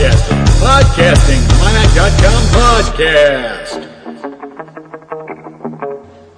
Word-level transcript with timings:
Podcasting, 0.00 0.46
podcasting, 0.62 1.42
MyMac.com 1.60 2.42
podcast. 2.56 3.76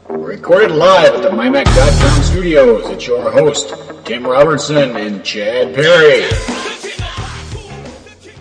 Recorded 0.09 0.73
live 0.73 1.15
at 1.15 1.23
the 1.23 1.29
MyMac.com 1.29 2.23
studios. 2.25 2.91
It's 2.91 3.07
your 3.07 3.31
host, 3.31 3.73
Tim 4.05 4.25
Robertson 4.25 4.97
and 4.97 5.25
Chad 5.25 5.77
Perry. 5.77 6.25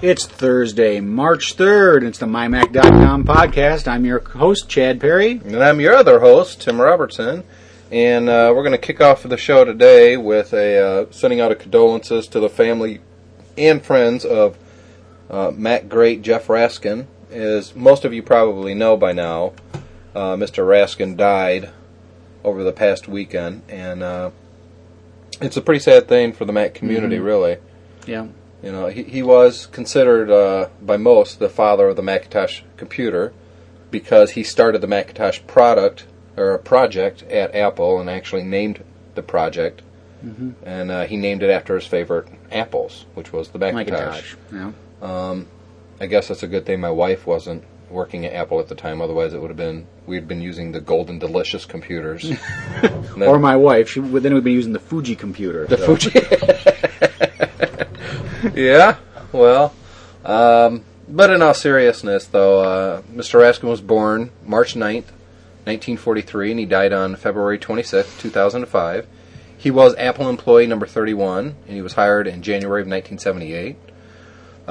It's 0.02 0.26
Thursday, 0.26 1.00
March 1.02 1.56
3rd. 1.56 2.02
It's 2.02 2.18
the 2.18 2.26
MyMac.com 2.26 3.24
podcast. 3.24 3.88
I'm 3.88 4.06
your 4.06 4.22
host, 4.22 4.70
Chad 4.70 5.00
Perry. 5.00 5.34
And 5.34 5.64
I'm 5.64 5.80
your 5.80 5.94
other 5.94 6.20
host, 6.20 6.64
Tim 6.64 6.82
Robertson. 6.82 7.44
And 7.92 8.28
uh, 8.28 8.52
we're 8.56 8.64
going 8.64 8.72
to 8.72 8.80
kick 8.80 9.00
off 9.02 9.22
the 9.22 9.38
show 9.38 9.66
today 9.66 10.18
with 10.18 10.52
a 10.52 10.80
uh, 10.80 11.06
sending 11.12 11.40
out 11.40 11.52
a 11.52 11.56
condolences 11.56 12.28
to 12.30 12.40
the 12.40 12.50
family 12.50 13.02
and 13.56 13.84
friends 13.86 14.26
of 14.26 14.58
uh, 15.32 15.52
Mac 15.56 15.90
great 15.90 16.22
Jeff 16.22 16.46
Raskin. 16.48 17.08
As 17.32 17.74
most 17.76 18.06
of 18.06 18.14
you 18.14 18.22
probably 18.22 18.74
know 18.76 18.96
by 18.98 19.14
now, 19.14 19.54
uh, 20.14 20.36
Mr. 20.36 20.66
Raskin 20.68 21.16
died 21.18 21.70
over 22.44 22.64
the 22.64 22.74
past 22.74 23.08
weekend, 23.08 23.62
and 23.70 24.04
uh, 24.04 24.32
it's 25.42 25.56
a 25.58 25.62
pretty 25.62 25.80
sad 25.80 26.08
thing 26.08 26.34
for 26.34 26.46
the 26.46 26.52
Mac 26.54 26.74
community, 26.74 27.18
Mhm. 27.18 27.24
really. 27.26 27.58
Yeah. 28.06 28.28
You 28.62 28.72
know, 28.72 28.88
he, 28.88 29.04
he 29.04 29.24
was 29.24 29.66
considered 29.68 30.30
uh, 30.30 30.68
by 30.82 30.98
most 30.98 31.40
the 31.40 31.50
father 31.50 31.88
of 31.88 31.96
the 31.96 32.04
Macintosh 32.04 32.62
computer 32.78 33.32
because 33.90 34.32
he 34.32 34.44
started 34.44 34.82
the 34.82 34.88
Macintosh 34.88 35.40
product 35.48 36.06
or 36.38 36.58
project 36.60 37.24
at 37.24 37.56
Apple 37.56 38.00
and 38.00 38.10
actually 38.10 38.44
named 38.44 38.84
the 39.16 39.24
project, 39.24 39.82
Mm-hmm. 40.26 40.52
and 40.64 40.92
uh, 40.92 41.06
he 41.06 41.18
named 41.18 41.42
it 41.42 41.50
after 41.50 41.74
his 41.74 41.88
favorite 41.88 42.28
apples, 42.52 43.06
which 43.16 43.34
was 43.34 43.50
the 43.50 43.58
Macintosh. 43.58 43.96
Macintosh. 43.98 44.36
Yeah. 44.54 44.72
Um, 45.02 45.48
I 46.00 46.06
guess 46.08 46.28
that's 46.28 46.44
a 46.44 46.48
good 46.48 46.66
thing 46.66 46.80
my 46.80 46.92
wife 46.92 47.26
wasn't 47.28 47.64
working 47.90 48.26
at 48.26 48.34
Apple 48.34 48.60
at 48.60 48.68
the 48.68 48.76
time. 48.76 49.02
Otherwise, 49.02 49.34
it 49.34 49.42
would 49.42 49.50
have 49.50 49.58
been 49.58 49.88
we'd 50.06 50.28
been 50.28 50.42
using 50.42 50.72
the 50.72 50.82
Golden 50.82 51.20
Delicious 51.20 51.66
computers. 51.66 52.24
Then- 52.82 53.24
Or 53.24 53.40
my 53.40 53.56
wife. 53.56 53.90
She 53.90 54.00
would 54.00 54.24
then 54.24 54.34
we'd 54.34 54.44
be 54.44 54.54
using 54.54 54.74
the 54.74 54.80
Fuji 54.80 55.16
computer. 55.16 55.66
The 55.68 55.78
so- 55.78 55.96
Fuji. 55.96 56.20
yeah, 58.62 58.98
well, 59.32 59.74
um, 60.26 60.84
but 61.08 61.30
in 61.30 61.42
all 61.42 61.54
seriousness, 61.54 62.26
though, 62.26 62.62
uh, 62.62 63.02
Mr. 63.14 63.40
Raskin 63.40 63.70
was 63.70 63.82
born 63.82 64.32
March 64.46 64.74
9th, 64.76 65.12
1943, 65.66 66.52
and 66.52 66.60
he 66.60 66.66
died 66.66 66.94
on 66.94 67.16
February 67.16 67.60
26th, 67.60 68.20
2005. 68.20 69.08
He 69.58 69.70
was 69.70 69.94
Apple 69.98 70.28
employee 70.30 70.66
number 70.68 70.88
31, 70.88 71.56
and 71.68 71.76
he 71.76 71.82
was 71.82 71.94
hired 71.94 72.28
in 72.28 72.42
January 72.42 72.82
of 72.82 72.88
1978. 72.88 73.76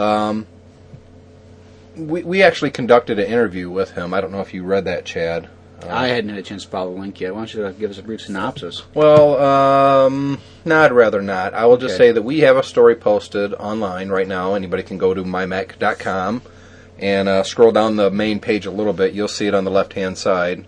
Um, 0.01 0.47
we, 1.97 2.23
we 2.23 2.43
actually 2.43 2.71
conducted 2.71 3.19
an 3.19 3.27
interview 3.27 3.69
with 3.71 3.93
him. 3.93 4.15
I 4.15 4.21
don't 4.21 4.33
know 4.33 4.41
if 4.41 4.55
you 4.55 4.63
read 4.65 4.85
that, 4.87 5.05
Chad. 5.05 5.49
I 5.89 6.09
hadn't 6.09 6.31
had 6.31 6.39
a 6.39 6.43
chance 6.43 6.65
to 6.65 6.69
follow 6.71 6.95
the 6.95 7.01
link 7.01 7.21
yet. 7.21 7.33
Why 7.35 7.41
don't 7.41 7.55
you 7.55 7.65
uh, 7.65 7.73
give 7.73 7.91
us 7.91 7.99
a 7.99 8.03
brief 8.03 8.21
synopsis? 8.21 8.83
Well, 8.95 9.41
um, 9.43 10.39
no, 10.65 10.83
I'd 10.83 10.93
rather 10.93 11.23
not. 11.23 11.55
I 11.55 11.65
will 11.67 11.79
just 11.79 11.95
Okay. 11.95 12.09
say 12.09 12.13
that 12.13 12.23
we 12.23 12.41
have 12.41 12.57
a 12.57 12.63
story 12.63 12.95
posted 12.97 13.55
online 13.55 14.11
right 14.11 14.29
now. 14.29 14.55
Anybody 14.55 14.83
can 14.83 14.99
go 14.99 15.15
to 15.15 15.23
mymac.com 15.25 16.43
and 16.99 17.29
uh, 17.31 17.43
scroll 17.45 17.73
down 17.73 17.97
the 17.97 18.11
main 18.11 18.41
page 18.41 18.67
a 18.67 18.71
little 18.71 18.93
bit. 18.93 19.15
You'll 19.15 19.29
see 19.29 19.47
it 19.47 19.55
on 19.55 19.65
the 19.65 19.71
left 19.71 19.95
hand 19.95 20.19
side. 20.19 20.67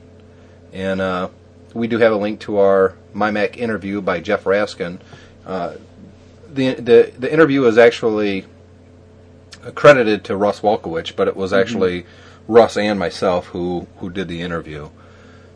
And 0.72 1.02
uh, 1.02 1.28
we 1.74 1.88
do 1.88 1.98
have 1.98 2.12
a 2.12 2.16
link 2.16 2.40
to 2.40 2.58
our 2.58 2.96
MyMac 3.14 3.58
interview 3.58 4.00
by 4.00 4.20
Jeff 4.20 4.44
Raskin. 4.44 4.98
Uh, 5.44 5.74
the, 6.50 6.74
the, 6.74 7.12
the 7.18 7.30
interview 7.32 7.64
is 7.66 7.76
actually 7.76 8.46
credited 9.74 10.24
to 10.24 10.36
Russ 10.36 10.60
Walkowicz, 10.60 11.14
but 11.14 11.28
it 11.28 11.36
was 11.36 11.52
actually 11.52 12.06
Russ 12.48 12.76
and 12.76 12.98
myself 12.98 13.46
who, 13.46 13.86
who 13.98 14.10
did 14.10 14.28
the 14.28 14.42
interview 14.42 14.90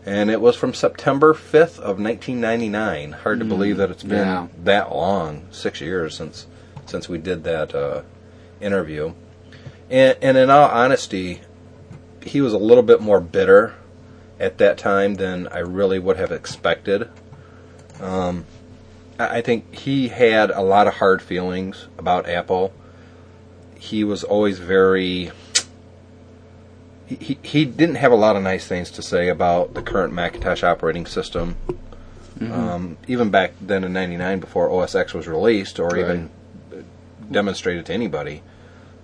and 0.06 0.30
it 0.30 0.40
was 0.40 0.54
from 0.54 0.72
September 0.72 1.34
5th 1.34 1.80
of 1.80 1.98
1999. 1.98 3.10
Hard 3.12 3.40
to 3.40 3.44
believe 3.44 3.76
that 3.78 3.90
it's 3.90 4.04
been 4.04 4.18
Yeah. 4.26 4.46
that 4.62 4.94
long, 4.94 5.48
six 5.50 5.80
years 5.80 6.14
since 6.14 6.46
since 6.86 7.08
we 7.08 7.18
did 7.18 7.42
that 7.42 7.74
uh, 7.74 8.02
interview. 8.60 9.12
And, 9.90 10.16
and 10.22 10.36
in 10.36 10.48
all 10.50 10.68
honesty, 10.68 11.40
he 12.22 12.40
was 12.40 12.52
a 12.52 12.58
little 12.58 12.84
bit 12.84 13.00
more 13.00 13.20
bitter 13.20 13.74
at 14.38 14.58
that 14.58 14.78
time 14.78 15.16
than 15.16 15.48
I 15.48 15.58
really 15.58 15.98
would 15.98 16.16
have 16.18 16.30
expected. 16.30 17.08
Um, 18.00 18.44
I 19.18 19.40
think 19.40 19.74
he 19.74 20.06
had 20.08 20.52
a 20.52 20.60
lot 20.60 20.86
of 20.86 20.94
hard 20.94 21.20
feelings 21.20 21.88
about 21.98 22.28
Apple. 22.28 22.72
He 23.78 24.04
was 24.04 24.24
always 24.24 24.58
very 24.58 25.30
he, 27.06 27.38
he- 27.42 27.64
didn't 27.64 27.96
have 27.96 28.12
a 28.12 28.16
lot 28.16 28.36
of 28.36 28.42
nice 28.42 28.66
things 28.66 28.90
to 28.92 29.02
say 29.02 29.28
about 29.28 29.74
the 29.74 29.82
current 29.82 30.12
Macintosh 30.12 30.62
operating 30.64 31.06
system. 31.06 31.56
Um, 32.40 32.98
even 33.06 33.30
back 33.30 33.52
then 33.62 33.82
in 33.82 33.94
'99, 33.94 34.40
before 34.40 34.70
OS 34.70 34.94
X 34.94 35.14
was 35.14 35.26
released 35.26 35.78
or 35.78 35.96
even 35.96 36.30
demonstrated 37.30 37.86
to 37.86 37.94
anybody. 37.94 38.42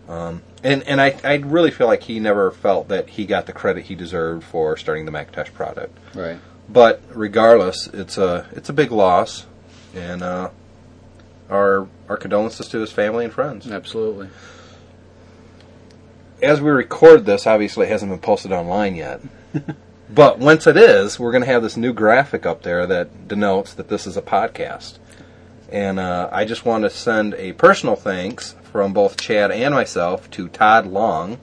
Um, 0.09 0.43
and 0.63 0.83
and 0.83 1.01
I, 1.01 1.19
I 1.25 1.37
really 1.37 1.71
feel 1.71 1.87
like 1.87 2.03
he 2.03 2.21
never 2.21 2.51
felt 2.51 2.89
that 2.89 3.09
he 3.11 3.25
got 3.25 3.47
the 3.47 3.53
credit 3.55 3.85
he 3.85 3.95
deserved 3.95 4.45
for 4.45 4.77
starting 4.77 5.07
the 5.07 5.11
Macintosh 5.11 5.51
product. 5.53 5.97
Right. 6.15 6.39
But 6.69 7.01
regardless, 7.15 7.87
it's 7.87 8.19
a 8.19 8.47
it's 8.53 8.69
a 8.69 8.73
big 8.75 8.91
loss, 8.93 9.47
and 9.95 10.23
uh, 10.23 10.51
our 11.49 11.89
our 12.11 12.17
condolences 12.19 12.69
to 12.69 12.81
his 12.81 12.93
family 12.93 13.25
and 13.25 13.33
friends. 13.33 13.67
Absolutely. 13.71 14.29
As 16.43 16.61
we 16.61 16.71
record 16.71 17.25
this, 17.25 17.47
obviously 17.47 17.87
it 17.87 17.91
hasn't 17.91 18.11
been 18.11 18.19
posted 18.21 18.53
online 18.53 18.95
yet. 18.97 19.21
but 20.11 20.39
once 20.39 20.67
it 20.67 20.77
is, 20.77 21.19
we're 21.19 21.33
going 21.33 21.45
to 21.45 21.51
have 21.51 21.63
this 21.63 21.77
new 21.77 21.93
graphic 21.93 22.45
up 22.45 22.63
there 22.63 22.87
that 22.87 23.29
denotes 23.29 23.73
that 23.75 23.89
this 23.89 24.07
is 24.07 24.17
a 24.17 24.23
podcast. 24.23 24.99
And 25.71 25.99
uh, 25.99 26.29
I 26.31 26.45
just 26.45 26.67
want 26.67 26.85
to 26.85 26.91
send 26.91 27.35
a 27.35 27.53
personal 27.53 27.97
thanks 27.97 28.55
from 28.65 28.93
both 28.93 29.17
Chad 29.17 29.51
and 29.51 29.75
myself 29.75 30.31
to 30.33 30.49
Todd 30.49 30.87
Long 30.87 31.39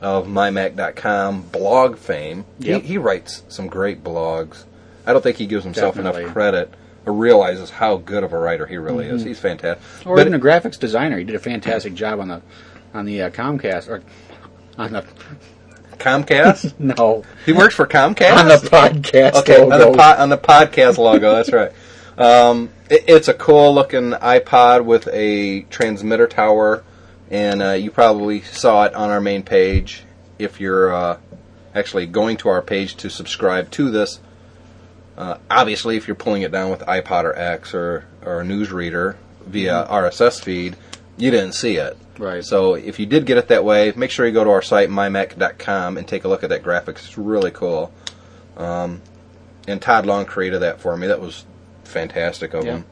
of 0.00 0.26
MyMac.com 0.26 1.42
blog 1.42 1.96
fame. 1.96 2.44
Yep. 2.58 2.82
He, 2.82 2.88
he 2.88 2.98
writes 2.98 3.42
some 3.48 3.68
great 3.68 4.02
blogs. 4.02 4.64
I 5.06 5.12
don't 5.12 5.22
think 5.22 5.36
he 5.36 5.46
gives 5.46 5.64
himself 5.64 5.94
Definitely. 5.94 6.22
enough 6.24 6.32
credit 6.32 6.74
or 7.06 7.12
realizes 7.12 7.70
how 7.70 7.96
good 7.96 8.22
of 8.22 8.32
a 8.32 8.38
writer 8.38 8.66
he 8.66 8.76
really 8.76 9.06
is. 9.06 9.22
He's 9.22 9.38
fantastic. 9.38 10.06
Or 10.06 10.16
But- 10.16 10.26
even 10.26 10.34
a 10.34 10.42
graphics 10.42 10.78
designer. 10.78 11.18
He 11.18 11.24
did 11.24 11.36
a 11.36 11.40
fantastic 11.40 11.94
job 11.94 12.20
on 12.20 12.28
the 12.28 12.42
on 12.92 13.04
the 13.06 13.22
uh, 13.22 13.30
Comcast 13.30 13.88
or 13.88 14.02
on 14.80 14.92
the 14.92 15.04
Comcast? 15.98 16.74
no 16.78 17.24
he 17.44 17.52
works 17.52 17.74
for 17.74 17.86
Comcast? 17.86 18.36
on 18.36 18.48
the 18.48 18.54
podcast. 18.54 19.34
Okay, 19.34 19.60
on 19.60 19.68
logo. 19.68 19.92
the, 19.92 19.98
po- 19.98 20.22
on 20.22 20.28
the 20.30 20.38
podcast 20.38 20.98
logo, 20.98 21.34
that's 21.34 21.52
right. 21.52 21.72
Um, 22.16 22.70
it, 22.88 23.04
it's 23.06 23.28
a 23.28 23.34
cool 23.34 23.74
looking 23.74 24.12
iPod 24.12 24.84
with 24.84 25.08
a 25.12 25.62
transmitter 25.62 26.26
tower, 26.26 26.82
and 27.30 27.62
uh, 27.62 27.72
you 27.72 27.90
probably 27.90 28.40
saw 28.40 28.84
it 28.84 28.94
on 28.94 29.10
our 29.10 29.20
main 29.20 29.42
page. 29.42 30.04
If 30.38 30.60
you're 30.60 30.94
uh, 30.94 31.18
actually 31.74 32.06
going 32.06 32.38
to 32.38 32.48
our 32.48 32.62
page 32.62 32.96
to 32.96 33.10
subscribe 33.10 33.70
to 33.72 33.90
this, 33.90 34.20
uh, 35.18 35.36
obviously, 35.50 35.98
if 35.98 36.08
you're 36.08 36.14
pulling 36.14 36.42
it 36.42 36.50
down 36.50 36.70
with 36.70 36.80
iPodderX 36.80 37.74
or, 37.74 38.06
or 38.24 38.40
a 38.40 38.44
newsreader 38.44 39.16
via 39.44 39.86
RSS 39.90 40.42
feed, 40.42 40.76
you 41.20 41.30
didn't 41.30 41.52
see 41.52 41.76
it. 41.76 41.96
Right. 42.18 42.44
So 42.44 42.74
if 42.74 42.98
you 42.98 43.06
did 43.06 43.24
get 43.26 43.38
it 43.38 43.48
that 43.48 43.64
way, 43.64 43.92
make 43.96 44.10
sure 44.10 44.26
you 44.26 44.32
go 44.32 44.44
to 44.44 44.50
our 44.50 44.62
site, 44.62 44.88
mymac.com, 44.88 45.96
and 45.96 46.06
take 46.08 46.24
a 46.24 46.28
look 46.28 46.42
at 46.42 46.50
that 46.50 46.62
graphics. 46.62 47.04
It's 47.06 47.16
really 47.18 47.50
cool. 47.50 47.92
Um, 48.56 49.00
and 49.68 49.80
Todd 49.80 50.04
Long 50.06 50.24
created 50.26 50.58
that 50.60 50.80
for 50.80 50.96
me. 50.96 51.06
That 51.06 51.20
was 51.20 51.44
fantastic 51.84 52.52
of 52.54 52.64
Yeah. 52.64 52.76
him. 52.78 52.84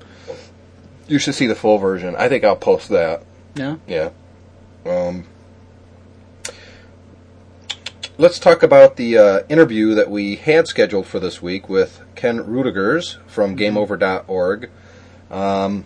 You 1.08 1.18
should 1.18 1.34
see 1.34 1.46
the 1.46 1.54
full 1.54 1.78
version. 1.78 2.14
I 2.16 2.28
think 2.28 2.44
I'll 2.44 2.56
post 2.56 2.88
that. 2.90 3.22
yeah. 3.54 3.76
Yeah. 3.86 4.10
Um, 4.86 5.24
let's 8.18 8.38
talk 8.38 8.62
about 8.62 8.96
the 8.96 9.16
uh, 9.18 9.40
interview 9.48 9.94
that 9.94 10.10
we 10.10 10.36
had 10.36 10.66
scheduled 10.66 11.06
for 11.06 11.18
this 11.20 11.40
week 11.42 11.68
with 11.68 12.00
Ken 12.14 12.38
Rudigers 12.38 13.18
from 13.26 13.56
GameOver.org. 13.56 14.70
Um, 15.30 15.84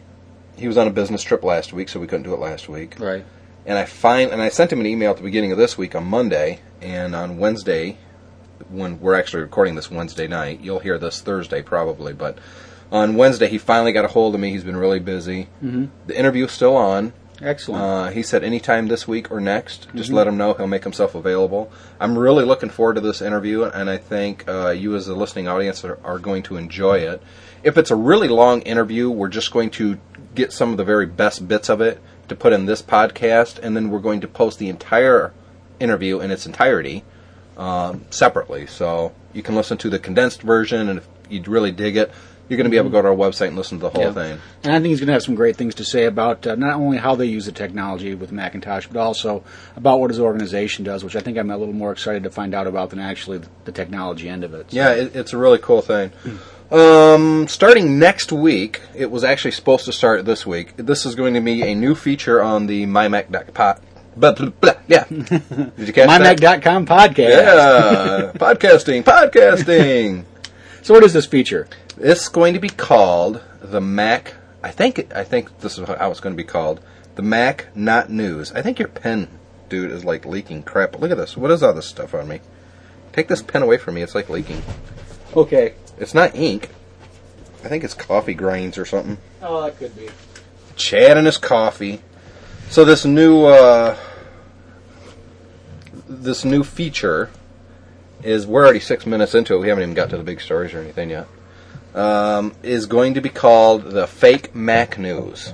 he 0.56 0.66
was 0.69 0.76
on 0.76 0.87
a 0.87 0.90
business 0.90 1.22
trip 1.22 1.43
last 1.43 1.72
week, 1.72 1.88
so 1.88 2.00
we 2.00 2.06
couldn't 2.06 2.25
do 2.25 2.34
it 2.34 2.40
last 2.40 2.69
week. 2.69 2.99
Right. 2.99 3.25
And 3.64 3.78
I 3.78 3.84
find, 3.84 4.31
and 4.31 4.43
I 4.43 4.49
sent 4.49 4.72
him 4.72 4.81
an 4.81 4.87
email 4.87 5.10
at 5.10 5.16
the 5.16 5.22
beginning 5.22 5.52
of 5.52 5.58
this 5.58 5.78
week 5.78 5.94
on 5.94 6.04
Monday, 6.04 6.60
and 6.81 7.14
on 7.14 7.38
Wednesday, 7.38 7.96
when 8.69 9.00
we're 9.00 9.14
actually 9.14 9.43
recording 9.43 9.75
this 9.75 9.90
Wednesday 9.90 10.26
night, 10.26 10.60
you'll 10.60 10.81
hear 10.81 10.99
this 10.99 11.20
Thursday 11.20 11.62
probably, 11.62 12.12
but 12.12 12.38
on 12.90 13.16
Wednesday 13.16 13.49
he 13.49 13.58
finally 13.58 13.93
got 13.93 14.04
a 14.04 14.08
hold 14.08 14.34
of 14.34 14.40
me. 14.40 14.50
He's 14.50 14.64
been 14.64 14.76
really 14.76 15.00
busy. 15.00 15.44
Mm-hmm. 15.62 15.87
The 16.06 16.19
interview's 16.19 16.52
still 16.52 16.76
on. 16.76 17.12
Excellent. 17.40 17.82
Uh, 17.82 18.10
he 18.10 18.22
said 18.22 18.44
anytime 18.44 18.87
this 18.87 19.08
week 19.08 19.31
or 19.31 19.40
next, 19.40 19.88
just 19.94 20.12
let 20.12 20.28
him 20.28 20.37
know. 20.37 20.54
He'll 20.54 20.69
make 20.69 20.84
himself 20.84 21.14
available. 21.14 21.72
I'm 21.99 22.16
really 22.16 22.44
looking 22.44 22.70
forward 22.70 22.94
to 22.94 23.00
this 23.00 23.20
interview, 23.20 23.64
and 23.64 23.90
I 23.90 23.96
think 23.96 24.46
uh, 24.46 24.69
you, 24.70 24.94
as 24.94 25.08
a 25.08 25.14
listening 25.14 25.49
audience, 25.49 25.84
are, 25.84 25.99
are 26.04 26.20
going 26.20 26.44
to 26.44 26.56
enjoy 26.56 26.99
it. 26.99 27.20
If 27.62 27.79
it's 27.79 27.91
a 27.91 27.97
really 27.97 28.29
long 28.29 28.62
interview, 28.62 29.09
we're 29.11 29.29
just 29.29 29.53
going 29.53 29.70
to 29.70 29.99
get 30.35 30.53
some 30.53 30.70
of 30.73 30.76
the 30.76 30.85
very 30.85 31.06
best 31.06 31.47
bits 31.47 31.69
of 31.69 31.81
it 31.81 32.00
to 32.29 32.35
put 32.35 32.53
in 32.53 32.67
this 32.67 32.82
podcast, 32.82 33.59
and 33.59 33.76
then 33.76 33.91
we're 33.91 34.00
going 34.00 34.20
to 34.23 34.29
post 34.29 34.59
the 34.59 34.69
entire 34.69 35.32
interview 35.79 36.20
in 36.20 36.31
its 36.31 36.47
entirety 36.47 37.05
um, 37.56 38.05
separately. 38.11 38.67
So 38.67 39.12
you 39.32 39.43
can 39.43 39.55
listen 39.55 39.79
to 39.79 39.91
the 39.91 39.99
condensed 39.99 40.43
version, 40.43 40.88
and 40.88 40.99
if 40.99 41.09
you 41.31 41.43
really 41.47 41.70
dig 41.73 41.97
it, 41.97 42.11
you're 42.49 42.56
going 42.56 42.64
to 42.64 42.70
be 42.70 42.76
able 42.76 42.91
to 42.91 42.93
go 42.93 43.00
to 43.00 43.09
our 43.09 43.14
website 43.14 43.49
and 43.49 43.56
listen 43.56 43.79
to 43.79 43.82
the 43.82 43.91
whole 43.91 44.03
Yeah. 44.03 44.12
thing. 44.12 44.38
And 44.64 44.73
I 44.73 44.76
think 44.76 44.87
he's 44.88 44.99
going 45.00 45.06
to 45.06 45.12
have 45.14 45.23
some 45.23 45.37
great 45.37 45.56
things 45.56 45.76
to 45.76 45.85
say 45.85 46.05
about 46.06 46.47
uh, 46.47 46.55
not 46.56 46.75
only 46.75 46.99
how 46.99 47.14
they 47.14 47.25
use 47.26 47.47
the 47.47 47.53
technology 47.53 48.14
with 48.14 48.32
Macintosh, 48.32 48.88
but 48.88 48.99
also 48.99 49.43
about 49.76 50.00
what 50.00 50.11
his 50.11 50.19
organization 50.20 50.85
does, 50.85 51.05
which 51.05 51.14
I 51.17 51.20
think 51.20 51.38
I'm 51.38 51.50
a 51.50 51.56
little 51.56 51.73
more 51.73 51.93
excited 51.93 52.25
to 52.25 52.31
find 52.31 52.55
out 52.55 52.67
about 52.67 52.91
than 52.91 52.99
actually 52.99 53.41
the 53.64 53.73
technology 53.73 54.29
end 54.29 54.43
of 54.44 54.53
it. 54.55 54.70
So- 54.73 54.76
Yeah, 54.76 54.91
it, 54.91 55.14
it's 55.14 55.32
a 55.32 55.38
really 55.38 55.59
cool 55.59 55.81
thing. 55.82 56.11
Um, 56.72 57.48
starting 57.48 57.98
next 57.98 58.32
week, 58.32 58.80
it 58.94 59.10
was 59.10 59.24
actually 59.24 59.50
supposed 59.50 59.84
to 59.84 59.92
start 59.92 60.24
this 60.24 60.46
week. 60.46 60.74
This 60.78 61.04
is 61.04 61.14
going 61.14 61.34
to 61.34 61.40
be 61.42 61.60
a 61.60 61.74
new 61.74 61.94
feature 61.94 62.42
on 62.42 62.66
the 62.66 62.86
MyMac.pot. 62.86 63.82
Blah, 64.16 64.32
blah, 64.32 64.48
blah, 64.48 64.74
yeah. 64.88 65.04
Did 65.08 65.72
you 65.76 65.92
catch? 65.92 66.08
MyMac.com 66.08 66.86
podcast. 66.86 67.28
Yeah, 67.28 68.32
podcasting, 68.36 69.04
podcasting. 69.04 70.24
So 70.80 70.94
what 70.94 71.04
is 71.04 71.12
this 71.12 71.26
feature? 71.26 71.69
It's 71.98 72.28
going 72.28 72.54
to 72.54 72.60
be 72.60 72.70
called 72.70 73.42
the 73.60 73.82
Mac. 73.82 74.32
I 74.62 74.70
think 74.70 75.14
I 75.14 75.25
think 75.25 75.60
this 75.60 75.76
is 75.76 75.86
how 75.86 76.10
it's 76.10 76.20
going 76.20 76.34
to 76.34 76.42
be 76.42 76.48
called. 76.48 76.80
The 77.16 77.22
Mac 77.22 77.68
Not 77.76 78.08
News. 78.08 78.50
I 78.52 78.62
think 78.62 78.78
your 78.78 78.88
pen, 78.88 79.28
dude, 79.68 79.90
is 79.90 80.06
like 80.06 80.25
leaking 80.25 80.62
crap. 80.62 80.98
Look 80.98 81.10
at 81.10 81.18
this. 81.18 81.36
What 81.36 81.50
is 81.50 81.62
all 81.62 81.75
this 81.75 81.86
stuff 81.86 82.14
on 82.14 82.28
me? 82.28 82.40
Take 83.12 83.28
this 83.28 83.42
pen 83.42 83.62
away 83.62 83.76
from 83.76 83.94
me. 83.94 84.02
It's 84.02 84.14
like 84.14 84.30
leaking. 84.30 84.62
Okay. 85.36 85.75
It's 86.02 86.14
not 86.14 86.34
ink. 86.34 86.69
I 87.64 87.69
think 87.69 87.84
it's 87.84 87.94
coffee 87.94 88.34
grinds 88.34 88.76
or 88.76 88.84
something. 88.84 89.19
Oh, 89.40 89.62
that 89.62 89.78
could 89.78 89.96
be. 89.96 90.08
Chad 90.75 91.16
and 91.16 91.26
his 91.26 91.38
coffee. 91.38 92.00
So 92.70 92.84
this 92.84 93.04
new 93.04 93.44
uh, 93.44 93.96
this 96.08 96.44
new 96.44 96.64
feature 96.64 97.31
is 98.22 98.46
we're 98.46 98.64
already 98.64 98.81
six 98.81 99.06
minutes 99.06 99.34
into 99.34 99.54
it. 99.54 99.58
We 99.60 99.69
haven't 99.69 99.82
even 99.82 99.94
got 99.94 100.10
to 100.10 100.16
the 100.16 100.25
big 100.25 100.40
stories 100.40 100.75
or 100.75 100.81
anything 100.81 101.10
yet. 101.10 101.28
Um, 101.94 102.54
is 102.62 102.87
going 102.87 103.14
to 103.14 103.20
be 103.20 103.28
called 103.28 103.84
the 103.84 104.06
fake 104.06 104.54
Mac 104.54 104.99
news, 104.99 105.52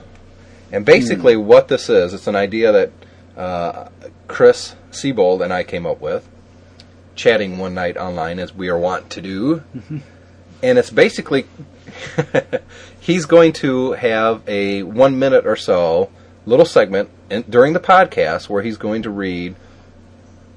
and 0.70 0.86
basically 0.86 1.36
what 1.36 1.68
this 1.68 1.88
is, 1.88 2.14
it's 2.14 2.28
an 2.28 2.36
idea 2.36 2.72
that 2.72 2.92
uh, 3.36 3.88
Chris 4.28 4.76
Seibold 4.92 5.42
and 5.42 5.52
I 5.52 5.64
came 5.64 5.84
up 5.84 6.00
with, 6.00 6.28
chatting 7.16 7.58
one 7.58 7.74
night 7.74 7.96
online 7.96 8.38
as 8.38 8.54
we 8.54 8.68
are 8.68 8.78
wont 8.78 9.10
to 9.10 9.20
do, 9.20 9.64
and 10.62 10.78
it's 10.78 10.90
basically 10.90 11.46
he's 13.00 13.26
going 13.26 13.52
to 13.54 13.92
have 13.92 14.42
a 14.46 14.82
one 14.82 15.18
minute 15.18 15.46
or 15.46 15.56
so 15.56 16.10
little 16.46 16.66
segment 16.66 17.10
in, 17.30 17.42
during 17.48 17.72
the 17.72 17.80
podcast 17.80 18.48
where 18.48 18.62
he's 18.62 18.76
going 18.76 19.02
to 19.02 19.10
read 19.10 19.54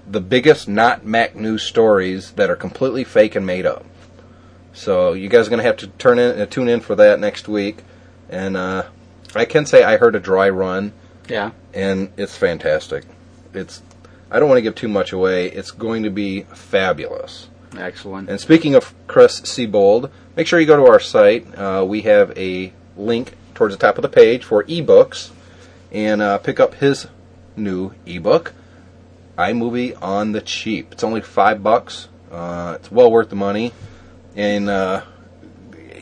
the 0.09 0.21
biggest 0.21 0.67
not 0.67 1.05
Mac 1.05 1.35
news 1.35 1.63
stories 1.63 2.31
that 2.31 2.49
are 2.49 2.55
completely 2.55 3.03
fake 3.03 3.35
and 3.35 3.45
made 3.45 3.65
up. 3.65 3.85
So 4.73 5.13
you 5.13 5.29
guys 5.29 5.47
are 5.47 5.49
going 5.49 5.59
to 5.59 5.65
have 5.65 5.77
to 5.77 5.87
turn 5.87 6.17
in, 6.19 6.39
uh, 6.41 6.45
tune 6.45 6.67
in 6.69 6.79
for 6.79 6.95
that 6.95 7.19
next 7.19 7.47
week, 7.47 7.79
and 8.29 8.55
uh, 8.55 8.83
I 9.35 9.45
can 9.45 9.65
say 9.65 9.83
I 9.83 9.97
heard 9.97 10.15
a 10.15 10.19
dry 10.19 10.49
run, 10.49 10.93
Yeah. 11.27 11.51
and 11.73 12.11
it's 12.17 12.37
fantastic. 12.37 13.03
It's 13.53 13.81
I 14.29 14.39
don't 14.39 14.47
want 14.47 14.57
to 14.59 14.61
give 14.61 14.75
too 14.75 14.87
much 14.87 15.11
away. 15.11 15.47
It's 15.47 15.71
going 15.71 16.03
to 16.03 16.09
be 16.09 16.43
fabulous. 16.43 17.49
Excellent. 17.77 18.29
And 18.29 18.39
speaking 18.39 18.75
of 18.75 18.93
Chris 19.07 19.41
Seibold, 19.41 20.11
make 20.35 20.47
sure 20.47 20.59
you 20.59 20.65
go 20.65 20.77
to 20.77 20.91
our 20.91 20.99
site. 20.99 21.47
Uh, 21.57 21.85
we 21.87 22.01
have 22.01 22.37
a 22.37 22.73
link 22.97 23.33
towards 23.55 23.73
the 23.73 23.79
top 23.79 23.97
of 23.97 24.01
the 24.01 24.09
page 24.09 24.43
for 24.43 24.63
ebooks, 24.65 25.31
and 25.91 26.21
uh, 26.21 26.37
pick 26.37 26.59
up 26.59 26.75
his 26.75 27.07
new 27.55 27.93
ebook, 28.05 28.53
iMovie 29.37 29.97
on 30.01 30.31
the 30.31 30.41
cheap. 30.41 30.91
It's 30.91 31.03
only 31.03 31.21
five 31.21 31.63
bucks. 31.63 32.09
Uh, 32.31 32.77
it's 32.79 32.91
well 32.91 33.11
worth 33.11 33.29
the 33.29 33.35
money, 33.35 33.73
and 34.35 34.69
uh, 34.69 35.03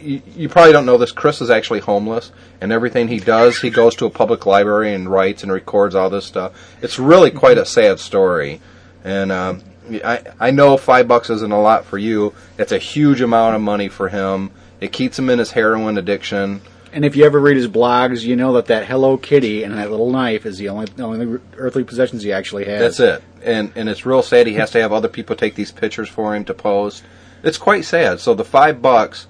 you, 0.02 0.22
you 0.36 0.50
probably 0.50 0.72
don't 0.72 0.86
know 0.86 0.98
this. 0.98 1.12
Chris 1.12 1.42
is 1.42 1.50
actually 1.50 1.80
homeless, 1.80 2.32
and 2.62 2.72
everything 2.72 3.08
he 3.08 3.20
does, 3.20 3.62
he 3.62 3.70
goes 3.70 3.96
to 3.96 4.06
a 4.06 4.10
public 4.10 4.46
library 4.46 4.94
and 4.94 5.10
writes 5.10 5.44
and 5.44 5.52
records 5.52 5.96
all 5.96 6.10
this 6.10 6.26
stuff. 6.26 6.54
It's 6.82 7.00
really 7.00 7.32
quite 7.32 7.58
a 7.58 7.66
sad 7.66 8.00
story, 8.00 8.62
and 9.04 9.32
um, 9.32 9.64
I 10.04 10.24
I 10.40 10.52
know 10.52 10.78
five 10.78 11.08
bucks 11.08 11.30
isn't 11.30 11.52
a 11.52 11.62
lot 11.62 11.86
for 11.86 11.98
you. 11.98 12.34
It's 12.58 12.72
a 12.72 12.78
huge 12.78 13.22
amount 13.22 13.56
of 13.56 13.62
money 13.62 13.90
for 13.90 14.10
him. 14.10 14.52
It 14.80 14.92
keeps 14.92 15.20
him 15.20 15.30
in 15.30 15.40
his 15.40 15.52
heroin 15.52 15.98
addiction. 15.98 16.62
And 16.92 17.06
if 17.06 17.16
you 17.16 17.24
ever 17.26 17.40
read 17.40 17.58
his 17.58 17.68
blogs, 17.68 18.24
you 18.24 18.36
know 18.36 18.54
that 18.54 18.66
that 18.68 18.86
Hello 18.86 19.18
Kitty 19.18 19.64
and 19.64 19.78
that 19.78 19.92
little 19.92 20.10
knife 20.10 20.46
is 20.46 20.58
the 20.58 20.70
only 20.70 20.88
the 20.88 21.04
only 21.04 21.40
earthly 21.58 21.84
possessions 21.84 22.24
he 22.24 22.34
actually 22.34 22.66
has. 22.66 22.98
That's 22.98 23.00
it. 23.00 23.24
And 23.44 23.72
and 23.76 23.90
it's 23.90 24.06
real 24.06 24.22
sad. 24.24 24.48
He 24.48 24.56
has 24.56 24.72
to 24.72 24.82
have 24.82 24.92
other 24.92 25.08
people 25.08 25.36
take 25.36 25.56
these 25.56 25.72
pictures 25.72 26.10
for 26.10 26.36
him 26.36 26.46
to 26.46 26.54
post. 26.54 27.04
It's 27.44 27.58
quite 27.58 27.86
sad. 27.86 28.20
So 28.20 28.34
the 28.34 28.44
five 28.44 28.82
bucks, 28.82 29.28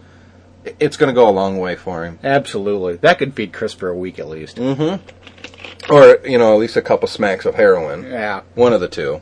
it's 0.80 0.98
going 0.98 1.14
to 1.14 1.14
go 1.14 1.30
a 1.30 1.32
long 1.32 1.60
way 1.60 1.76
for 1.76 2.06
him. 2.06 2.20
Absolutely. 2.24 2.96
That 2.98 3.20
could 3.20 3.34
feed 3.34 3.54
Chris 3.54 3.74
for 3.74 3.90
a 3.90 3.96
week 3.96 4.20
at 4.20 4.28
least. 4.28 4.58
Mm-hmm. 4.58 5.92
Or 5.92 6.20
you 6.26 6.38
know, 6.38 6.54
at 6.54 6.60
least 6.60 6.78
a 6.78 6.82
couple 6.82 7.08
smacks 7.08 7.46
of 7.46 7.56
heroin. 7.56 8.04
Yeah. 8.04 8.42
One 8.56 8.74
of 8.74 8.80
the 8.80 8.88
two. 8.88 9.22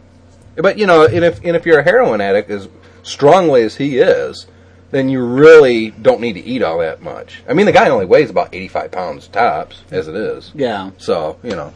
But 0.57 0.77
you 0.77 0.88
know, 0.88 1.06
and 1.06 1.24
if 1.24 1.44
and 1.44 1.56
if 1.56 1.65
you're 1.65 1.80
a 1.80 1.83
heroin 1.83 2.21
addict 2.21 2.50
as 2.50 2.68
strongly 3.04 3.63
as 3.63 3.75
he 3.75 4.00
is, 4.00 4.48
then 4.92 5.09
you 5.09 5.25
really 5.25 5.92
don't 5.92 6.19
need 6.19 6.33
to 6.33 6.44
eat 6.44 6.62
all 6.62 6.80
that 6.80 7.01
much. 7.01 7.44
I 7.48 7.54
mean, 7.54 7.65
the 7.65 7.71
guy 7.71 7.89
only 7.89 8.06
weighs 8.06 8.30
about 8.30 8.54
85 8.54 8.92
pounds 8.92 9.27
tops, 9.27 9.83
as 9.92 10.07
it 10.07 10.15
is. 10.15 10.51
Yeah. 10.56 10.92
So 10.98 11.38
you 11.44 11.51
know. 11.51 11.74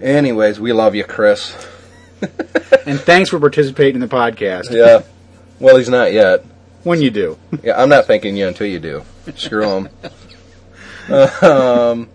Anyways, 0.00 0.60
we 0.60 0.72
love 0.72 0.94
you, 0.94 1.04
Chris. 1.04 1.56
And 2.86 2.98
thanks 2.98 3.28
for 3.28 3.38
participating 3.38 3.96
in 3.96 4.08
the 4.08 4.14
podcast. 4.14 4.70
Yeah. 4.70 5.02
Well, 5.60 5.76
he's 5.76 5.90
not 5.90 6.12
yet. 6.12 6.42
When 6.84 7.02
you 7.02 7.10
do. 7.10 7.38
Yeah, 7.62 7.80
I'm 7.80 7.90
not 7.90 8.06
thanking 8.06 8.36
you 8.36 8.48
until 8.48 8.66
you 8.66 8.78
do. 8.78 9.04
Screw 9.34 9.68
him. 9.76 9.88
um, 11.42 12.08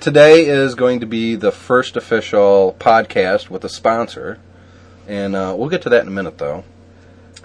today 0.00 0.46
is 0.46 0.76
going 0.76 1.00
to 1.00 1.06
be 1.06 1.34
the 1.34 1.50
first 1.50 1.96
official 1.96 2.76
podcast 2.78 3.50
with 3.50 3.64
a 3.64 3.68
sponsor, 3.68 4.38
and 5.08 5.34
uh, 5.36 5.54
we'll 5.56 5.68
get 5.68 5.82
to 5.82 5.88
that 5.90 6.02
in 6.02 6.08
a 6.08 6.12
minute, 6.12 6.38
though. 6.38 6.64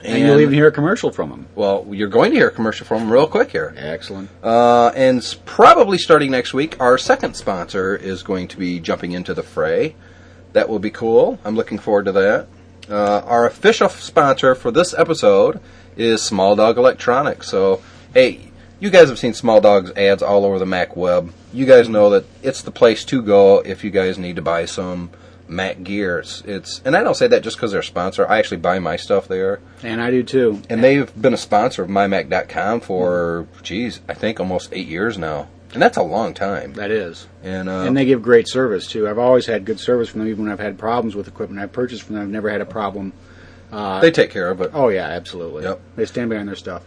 And, 0.04 0.20
you'll 0.26 0.40
even 0.40 0.54
hear 0.54 0.68
a 0.68 0.72
commercial 0.72 1.12
from 1.12 1.30
them. 1.30 1.48
well, 1.56 1.86
you're 1.90 2.08
going 2.08 2.32
to 2.32 2.38
hear 2.38 2.48
a 2.48 2.52
commercial 2.52 2.86
from 2.86 3.00
them 3.00 3.12
real 3.12 3.28
quick 3.28 3.52
here. 3.52 3.74
Excellent. 3.76 4.30
Uh, 4.42 4.92
and 4.96 5.18
s- 5.18 5.36
probably 5.46 5.98
starting 5.98 6.32
next 6.32 6.54
week, 6.54 6.80
our 6.80 6.98
second 6.98 7.36
sponsor 7.36 7.98
is 7.98 8.24
going 8.24 8.48
to 8.48 8.58
be 8.58 8.80
jumping 8.80 9.12
into 9.12 9.34
the 9.34 9.44
fray. 9.44 9.96
That 10.54 10.70
will 10.70 10.80
be 10.80 10.90
cool. 10.90 11.38
I'm 11.44 11.56
looking 11.56 11.80
forward 11.80 12.06
to 12.06 12.12
that. 12.14 12.48
Uh, 12.90 13.20
our 13.26 13.46
official 13.46 13.90
sponsor 13.90 14.56
for 14.56 14.72
this 14.72 14.94
episode 14.94 15.60
is 15.98 16.22
Small 16.24 16.56
Dog 16.56 16.78
Electronics. 16.78 17.50
So, 17.50 17.82
hey, 18.14 18.52
you 18.80 18.90
guys 18.90 19.10
have 19.10 19.20
seen 19.20 19.34
Small 19.34 19.60
Dog's 19.60 19.92
ads 19.92 20.24
all 20.24 20.46
over 20.46 20.60
the 20.60 20.66
Mac 20.66 20.96
web. 20.96 21.34
You 21.52 21.66
guys 21.66 21.90
know 21.90 22.10
that 22.12 22.26
it's 22.42 22.62
the 22.62 22.72
place 22.72 23.04
to 23.06 23.22
go 23.22 23.60
if 23.60 23.84
you 23.84 23.92
guys 23.92 24.18
need 24.18 24.38
to 24.38 24.42
buy 24.42 24.64
some 24.64 25.10
Mac 25.50 25.84
gear. 25.84 26.20
It's, 26.20 26.42
it's 26.42 26.82
and 26.86 26.96
I 26.96 27.04
don't 27.04 27.16
say 27.16 27.28
that 27.28 27.44
just 27.44 27.58
because 27.58 27.72
they're 27.72 27.82
a 27.82 27.84
sponsor. 27.84 28.28
I 28.28 28.40
actually 28.40 28.58
buy 28.58 28.80
my 28.80 28.96
stuff 28.96 29.28
there. 29.28 29.60
And 29.84 30.02
I 30.02 30.12
do 30.12 30.24
too. 30.24 30.62
And 30.70 30.84
they've 30.84 31.12
been 31.22 31.34
a 31.34 31.38
sponsor 31.38 31.84
of 31.84 31.90
MyMac.com 31.90 32.82
for, 32.82 33.48
geez, 33.64 34.02
I 34.08 34.14
think 34.14 34.40
almost 34.40 34.70
eight 34.72 34.88
years 34.88 35.18
now. 35.18 35.48
And 35.74 35.82
that's 35.82 35.98
a 35.98 36.02
long 36.04 36.34
time. 36.34 36.74
That 36.74 36.90
is. 36.92 37.28
And, 37.44 37.70
uh, 37.70 37.84
And 37.84 37.96
they 37.96 38.06
give 38.06 38.22
great 38.22 38.48
service 38.48 38.88
too. 38.88 39.08
I've 39.08 39.20
always 39.20 39.46
had 39.46 39.66
good 39.66 39.80
service 39.80 40.10
from 40.10 40.20
them, 40.22 40.30
even 40.30 40.46
when 40.46 40.52
I've 40.52 40.60
had 40.60 40.78
problems 40.80 41.16
with 41.16 41.28
equipment 41.28 41.62
I've 41.62 41.72
purchased 41.72 42.04
from 42.04 42.16
them. 42.16 42.24
I've 42.24 42.30
never 42.30 42.50
had 42.50 42.62
a 42.62 42.66
problem. 42.66 43.14
they 44.02 44.12
take 44.12 44.32
care 44.32 44.50
of 44.50 44.62
it. 44.62 44.72
Oh 44.74 44.90
yeah, 44.90 45.06
absolutely. 45.08 45.64
Yep. 45.64 45.80
They 45.96 46.06
stand 46.06 46.30
behind 46.30 46.48
their 46.48 46.56
stuff. 46.56 46.84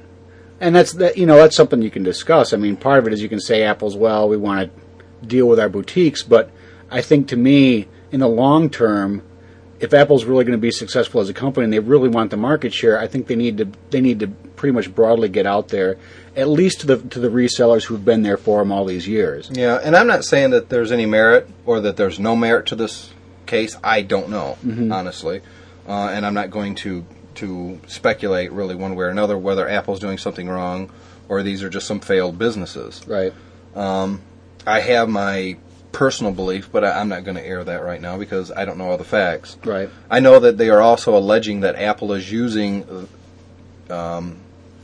And 0.60 0.76
that's 0.76 0.94
that 0.94 1.18
you 1.18 1.26
know 1.26 1.36
that's 1.38 1.56
something 1.56 1.82
you 1.82 1.92
can 1.92 2.04
discuss. 2.04 2.54
I 2.54 2.58
mean, 2.58 2.78
part 2.78 3.00
of 3.00 3.08
it 3.08 3.14
is 3.14 3.22
you 3.22 3.30
can 3.30 3.40
say 3.42 3.64
Apple's 3.64 3.98
well, 3.98 4.30
we 4.30 4.38
want 4.38 4.70
to 4.70 5.26
deal 5.26 5.48
with 5.48 5.60
our 5.60 5.70
boutiques, 5.70 6.24
but 6.24 6.50
I 6.92 7.02
think 7.02 7.28
to 7.30 7.36
me 7.36 7.88
in 8.12 8.20
the 8.20 8.28
long 8.28 8.70
term 8.70 9.24
if 9.80 9.94
Apple's 9.94 10.24
really 10.24 10.46
going 10.46 10.58
to 10.58 10.62
be 10.62 10.72
successful 10.72 11.20
as 11.20 11.28
a 11.28 11.34
company 11.34 11.66
and 11.66 11.74
they 11.74 11.80
really 11.80 12.08
want 12.08 12.32
the 12.32 12.38
market 12.38 12.74
share, 12.74 12.98
I 12.98 13.06
think 13.08 13.28
they 13.28 13.36
need 13.36 13.58
to 13.58 13.68
they 13.90 14.00
need 14.00 14.20
to 14.22 14.28
pretty 14.28 14.72
much 14.74 14.94
broadly 14.96 15.28
get 15.28 15.46
out 15.46 15.68
there, 15.70 15.98
at 16.38 16.48
least 16.48 16.82
to 16.82 16.88
the 16.88 16.98
to 17.10 17.20
the 17.20 17.28
resellers 17.28 17.84
who've 17.84 18.06
been 18.06 18.24
there 18.24 18.38
for 18.38 18.60
them 18.60 18.72
all 18.72 18.86
these 18.86 19.08
years. 19.08 19.50
Yeah, 19.52 19.80
and 19.84 19.96
I'm 19.96 20.08
not 20.08 20.24
saying 20.24 20.52
that 20.52 20.70
there's 20.70 20.94
any 20.94 21.06
merit 21.06 21.50
or 21.66 21.82
that 21.82 21.98
there's 21.98 22.18
no 22.20 22.34
merit 22.36 22.68
to 22.68 22.76
this 22.76 23.12
case. 23.46 23.78
I 23.84 24.02
don't 24.02 24.30
know, 24.30 24.58
honestly, 24.92 25.42
uh, 25.88 26.08
and 26.08 26.26
I'm 26.26 26.34
not 26.34 26.50
going 26.50 26.76
to 26.76 27.06
to 27.36 27.80
speculate 27.88 28.52
really 28.52 28.76
one 28.76 28.96
way 28.96 29.06
or 29.06 29.10
another 29.10 29.38
whether 29.38 29.68
Apple's 29.68 30.00
doing 30.00 30.20
something 30.20 30.48
wrong 30.48 30.92
or 31.28 31.42
these 31.42 31.64
are 31.64 31.70
just 31.70 31.88
some 31.88 32.00
failed 32.00 32.38
businesses. 32.38 33.02
Right. 33.08 33.34
I 34.66 34.80
have 34.80 35.10
my 35.10 35.58
personal 35.92 36.32
belief, 36.32 36.70
but 36.72 36.84
I, 36.84 37.00
I'm 37.00 37.10
not 37.10 37.24
going 37.24 37.38
to 37.38 37.46
air 37.46 37.64
that 37.64 37.84
right 37.84 38.02
now 38.02 38.18
because 38.18 38.52
I 38.52 38.66
don't 38.66 38.78
know 38.78 38.92
all 38.92 38.98
the 38.98 39.04
facts. 39.04 39.58
Right. 39.64 39.90
I 40.10 40.20
know 40.20 40.40
that 40.40 40.58
they 40.58 40.70
are 40.70 40.82
also 40.82 41.18
alleging 41.18 41.62
that 41.62 41.76
Apple 41.76 42.14
is 42.14 42.32
using 42.32 43.08
um, 43.90 44.38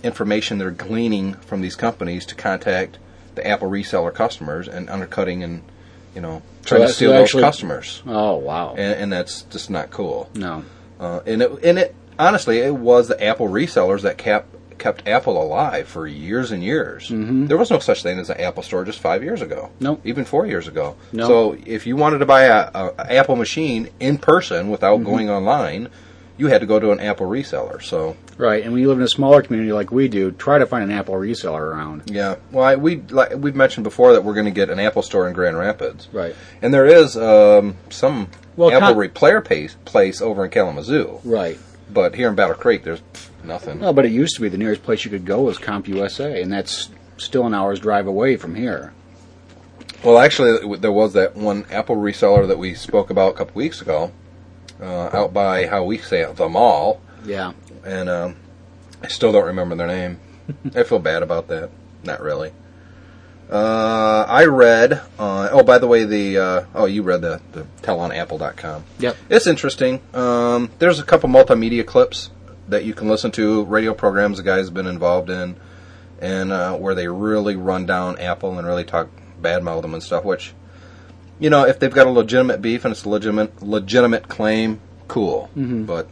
information 0.04 0.58
they're 0.58 0.72
gleaning 0.72 1.34
from 1.34 1.62
these 1.62 1.75
companies 1.75 2.25
to 2.28 2.36
contact 2.36 3.00
the 3.36 3.46
Apple 3.46 3.70
reseller 3.70 4.13
customers 4.13 4.68
and 4.68 4.89
undercutting 4.89 5.44
and 5.44 5.63
you 6.16 6.22
know 6.22 6.42
trying 6.66 6.82
to 6.82 6.89
steal 6.89 7.12
those 7.12 7.24
actually- 7.24 7.44
customers, 7.44 8.01
Oh 8.06 8.36
wow. 8.38 8.72
and, 8.72 9.01
and 9.01 9.13
that's 9.13 9.44
just 9.44 9.70
not 9.70 9.89
cool. 9.92 10.30
no. 10.36 10.63
Uh, 11.00 11.22
and 11.25 11.42
it, 11.42 11.63
and 11.63 11.80
it 11.80 11.96
honestly, 12.18 12.60
it 12.60 12.75
was 12.75 13.08
the 13.08 13.24
Apple 13.24 13.48
resellers 13.48 14.01
that 14.01 14.18
kept 14.18 14.54
kept 14.78 15.08
Apple 15.08 15.42
alive 15.42 15.88
for 15.88 16.08
years 16.08 16.51
and 16.51 16.63
years. 16.63 17.10
Mm-hmm. 17.10 17.48
There 17.48 17.58
was 17.58 17.70
no 17.70 17.80
such 17.80 18.01
thing 18.04 18.18
as 18.20 18.30
an 18.30 18.39
Apple 18.39 18.63
store 18.63 18.84
just 18.86 19.00
five 19.00 19.24
years 19.24 19.42
ago. 19.42 19.72
Nope. 19.82 20.00
even 20.06 20.24
four 20.25 20.46
years 20.46 20.68
ago. 20.70 20.96
No. 21.12 21.28
So 21.28 21.58
if 21.66 21.86
you 21.88 21.96
wanted 21.98 22.20
to 22.20 22.25
buy 22.25 22.44
a, 22.44 22.70
a, 22.74 22.94
a 22.98 23.13
Apple 23.18 23.36
machine 23.36 23.89
in 24.00 24.18
person 24.18 24.70
without 24.70 25.00
Mm-hmm. 25.00 25.10
going 25.10 25.30
online, 25.30 25.89
you 26.39 26.48
had 26.48 26.62
to 26.62 26.65
go 26.67 26.79
to 26.79 26.91
an 26.91 27.00
Apple 27.00 27.27
reseller. 27.27 27.84
So 27.84 28.15
Right. 28.38 28.63
And 28.63 28.72
when 28.74 28.81
you 28.81 28.88
live 28.88 28.98
in 28.98 29.03
a 29.03 29.08
smaller 29.10 29.41
community 29.43 29.72
like 29.74 29.91
we 29.91 30.08
do, 30.08 30.31
try 30.31 30.58
to 30.58 30.65
find 30.65 30.84
an 30.84 30.91
Apple 30.91 31.13
reseller 31.15 31.60
around. 31.62 32.03
yeah, 32.08 32.38
well, 32.51 32.63
I, 32.63 32.75
we 32.77 32.98
like 33.10 33.36
we've 33.36 33.55
mentioned 33.55 33.84
before 33.84 34.13
that 34.13 34.24
we're 34.24 34.34
going 34.34 34.46
to 34.46 34.51
get 34.51 34.69
an 34.69 34.79
Apple 34.79 35.01
store 35.03 35.27
in 35.27 35.34
Grand 35.34 35.58
Rapids. 35.58 36.08
Right. 36.12 36.36
And 36.62 36.74
there 36.74 36.86
is 36.88 37.15
um, 37.17 37.75
some 37.89 38.29
Well, 38.55 38.72
Apple 38.72 38.96
repair 38.96 39.41
place, 39.41 39.75
place 39.86 40.22
over 40.22 40.43
in 40.46 40.50
Kalamazoo, 40.51 41.19
Right. 41.24 41.60
but 41.93 42.15
here 42.15 42.29
in 42.29 42.36
Battle 42.36 42.55
Creek, 42.55 42.84
there's 42.84 43.01
pff, 43.13 43.27
nothing. 43.43 43.79
No, 43.81 43.91
but 43.93 44.05
it 44.05 44.12
used 44.12 44.36
to 44.36 44.41
be 44.41 44.50
the 44.50 44.58
nearest 44.58 44.81
place 44.84 45.03
you 45.05 45.12
could 45.12 45.25
go 45.25 45.41
was 45.41 45.58
CompUSA, 45.60 46.41
and 46.41 46.51
that's 46.51 46.89
still 47.17 47.46
an 47.46 47.53
hour's 47.53 47.79
drive 47.81 48.08
away 48.08 48.38
from 48.38 48.55
here. 48.55 48.93
Well, 50.03 50.17
actually, 50.17 50.77
there 50.77 50.93
was 50.93 51.12
that 51.13 51.36
one 51.36 51.65
Apple 51.69 51.98
reseller 51.98 52.48
that 52.48 52.58
we 52.58 52.74
spoke 52.74 53.10
about 53.10 53.34
a 53.34 53.38
couple 53.38 53.55
weeks 53.55 53.81
ago, 53.81 54.12
uh, 54.81 55.09
out 55.13 55.33
by 55.33 55.67
how 55.67 55.83
we 55.83 55.98
say 55.98 56.21
it, 56.21 56.36
the 56.36 56.48
mall, 56.50 57.01
Yeah. 57.25 57.53
and 57.86 58.09
um, 58.09 58.36
I 59.03 59.07
still 59.07 59.31
don't 59.31 59.45
remember 59.45 59.75
their 59.75 59.88
name. 59.88 60.19
I 60.75 60.83
feel 60.83 61.00
bad 61.00 61.24
about 61.24 61.48
that. 61.50 61.69
Not 62.03 62.21
really. 62.21 62.51
Uh, 63.51 64.25
I 64.27 64.45
read. 64.45 64.93
Uh, 65.17 65.50
oh, 65.51 65.63
by 65.63 65.79
the 65.79 65.88
way, 65.88 66.03
the 66.03 66.38
uh, 66.38 66.65
oh, 66.75 66.86
you 66.86 67.01
read 67.01 67.21
the 67.21 67.41
the 67.51 67.63
tellonapple.com. 67.81 68.83
Yep. 69.00 69.17
It's 69.29 69.48
interesting. 69.48 70.01
Um, 70.13 70.69
there's 70.77 71.00
a 71.00 71.03
couple 71.03 71.29
multimedia 71.29 71.86
clips 71.86 72.29
that 72.67 72.86
you 72.86 72.93
can 72.93 73.07
listen 73.09 73.31
to, 73.31 73.63
radio 73.65 73.95
programs 73.95 74.38
the 74.38 74.43
guy's 74.43 74.69
been 74.69 74.86
involved 74.86 75.31
in, 75.31 75.55
and 76.19 76.51
uh, 76.51 76.75
where 76.75 76.93
they 76.93 77.07
really 77.07 77.55
run 77.55 77.88
down 77.88 78.19
Apple 78.19 78.55
and 78.59 78.67
really 78.67 78.83
talk 78.83 79.09
bad 79.41 79.63
badmouth 79.63 79.81
them 79.81 79.95
and 79.95 80.03
stuff. 80.03 80.24
Which, 80.24 80.53
you 81.39 81.50
know, 81.50 81.65
if 81.65 81.79
they've 81.79 81.93
got 81.93 82.08
a 82.08 82.12
legitimate 82.12 82.62
beef 82.62 82.86
and 82.86 82.91
it's 82.91 83.03
a 83.05 83.10
legitimate 83.10 83.62
legitimate 83.63 84.27
claim, 84.27 84.79
cool. 85.08 85.50
But 85.55 86.08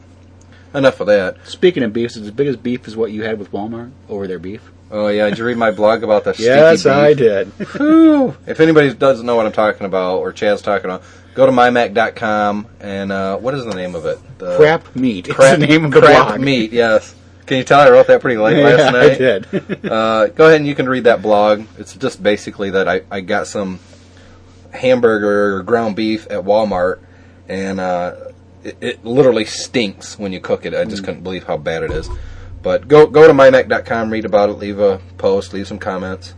enough 0.73 0.99
of 0.99 1.07
that. 1.07 1.45
Speaking 1.47 1.83
of 1.83 1.93
beefs, 1.93 2.15
is 2.17 2.23
as 2.23 2.31
big 2.31 2.47
as 2.47 2.55
beef 2.57 2.87
as 2.87 2.95
what 2.95 3.11
you 3.11 3.23
had 3.23 3.39
with 3.39 3.51
Walmart 3.51 3.91
over 4.09 4.27
their 4.27 4.39
beef? 4.39 4.61
Oh 4.89 5.07
yeah, 5.09 5.27
did 5.29 5.37
you 5.37 5.45
read 5.45 5.57
my 5.57 5.71
blog 5.71 6.03
about 6.03 6.23
the 6.23 6.33
Yes, 6.39 6.83
beef? 6.83 6.91
I 6.93 7.13
did. 7.13 7.51
If 8.47 8.59
anybody 8.59 8.93
doesn't 8.93 9.25
know 9.25 9.35
what 9.35 9.45
I'm 9.45 9.51
talking 9.51 9.85
about 9.85 10.19
or 10.19 10.31
Chad's 10.31 10.61
talking 10.61 10.85
about, 10.85 11.03
go 11.35 11.45
to 11.45 11.51
mymac.com 11.51 12.67
and 12.79 13.11
uh, 13.11 13.37
what 13.37 13.53
is 13.53 13.65
the 13.65 13.73
name 13.75 13.95
of 13.95 14.05
it? 14.05 14.17
The 14.37 14.55
Crap 14.57 14.95
meat. 14.95 15.29
crap 15.29 15.59
name 15.59 15.85
of 15.85 15.91
the 15.91 15.99
crap 16.01 16.27
blog. 16.27 16.41
meat. 16.41 16.71
Yes. 16.71 17.13
Can 17.45 17.57
you 17.57 17.63
tell 17.63 17.79
I 17.79 17.89
wrote 17.89 18.07
that 18.07 18.19
pretty 18.21 18.37
late 18.37 18.61
last 18.61 18.91
night? 18.93 19.11
I 19.11 19.15
did. 19.15 19.47
Uh, 19.91 20.27
go 20.27 20.45
ahead 20.47 20.57
and 20.59 20.67
you 20.67 20.75
can 20.75 20.87
read 20.89 21.05
that 21.05 21.21
blog. 21.21 21.63
It's 21.77 21.93
just 21.95 22.21
basically 22.21 22.71
that 22.71 22.87
I, 22.89 23.01
I 23.09 23.21
got 23.21 23.47
some 23.47 23.79
hamburger 24.71 25.55
or 25.55 25.63
ground 25.63 25.95
beef 25.95 26.25
at 26.29 26.43
Walmart, 26.43 26.99
and 27.47 27.79
uh, 27.79 28.15
it, 28.63 28.77
it 28.81 29.05
literally 29.05 29.45
stinks 29.45 30.17
when 30.17 30.33
you 30.33 30.39
cook 30.39 30.65
it. 30.65 30.73
I 30.73 30.85
just 30.85 31.03
couldn't 31.03 31.23
believe 31.23 31.45
how 31.45 31.57
bad 31.57 31.83
it 31.83 31.91
is. 31.91 32.09
But 32.61 32.87
go 32.87 33.07
go 33.07 33.27
to 33.27 33.33
mymac.com, 33.33 34.09
read 34.09 34.25
about 34.25 34.49
it, 34.49 34.53
leave 34.53 34.79
a 34.79 34.99
post, 35.17 35.53
leave 35.53 35.67
some 35.67 35.79
comments. 35.79 36.33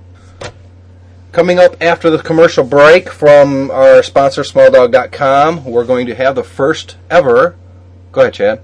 Coming 1.32 1.60
up 1.60 1.76
after 1.82 2.10
the 2.10 2.18
commercial 2.18 2.64
break 2.64 3.10
from 3.10 3.70
our 3.70 4.02
sponsor, 4.02 4.42
SmallDog.com, 4.42 5.64
we're 5.64 5.86
going 5.86 6.08
to 6.08 6.16
have 6.16 6.34
the 6.34 6.44
first 6.44 6.98
ever. 7.10 7.56
Go 8.12 8.22
ahead, 8.22 8.34
Chad. 8.34 8.62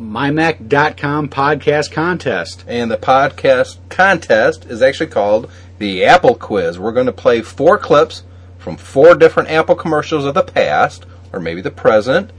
MyMac.com 0.00 1.28
podcast 1.28 1.92
contest. 1.92 2.64
And 2.66 2.90
the 2.90 2.96
podcast 2.96 3.76
contest 3.90 4.64
is 4.64 4.80
actually 4.80 5.10
called 5.10 5.50
the 5.78 6.04
Apple 6.04 6.34
Quiz. 6.34 6.78
We're 6.78 6.92
going 6.92 7.06
to 7.06 7.12
play 7.12 7.42
four 7.42 7.76
clips 7.76 8.22
from 8.64 8.78
four 8.78 9.14
different 9.14 9.50
Apple 9.50 9.76
commercials 9.76 10.24
of 10.24 10.32
the 10.32 10.42
past, 10.42 11.04
or 11.34 11.38
maybe 11.38 11.60
the 11.60 11.70
present. 11.70 12.32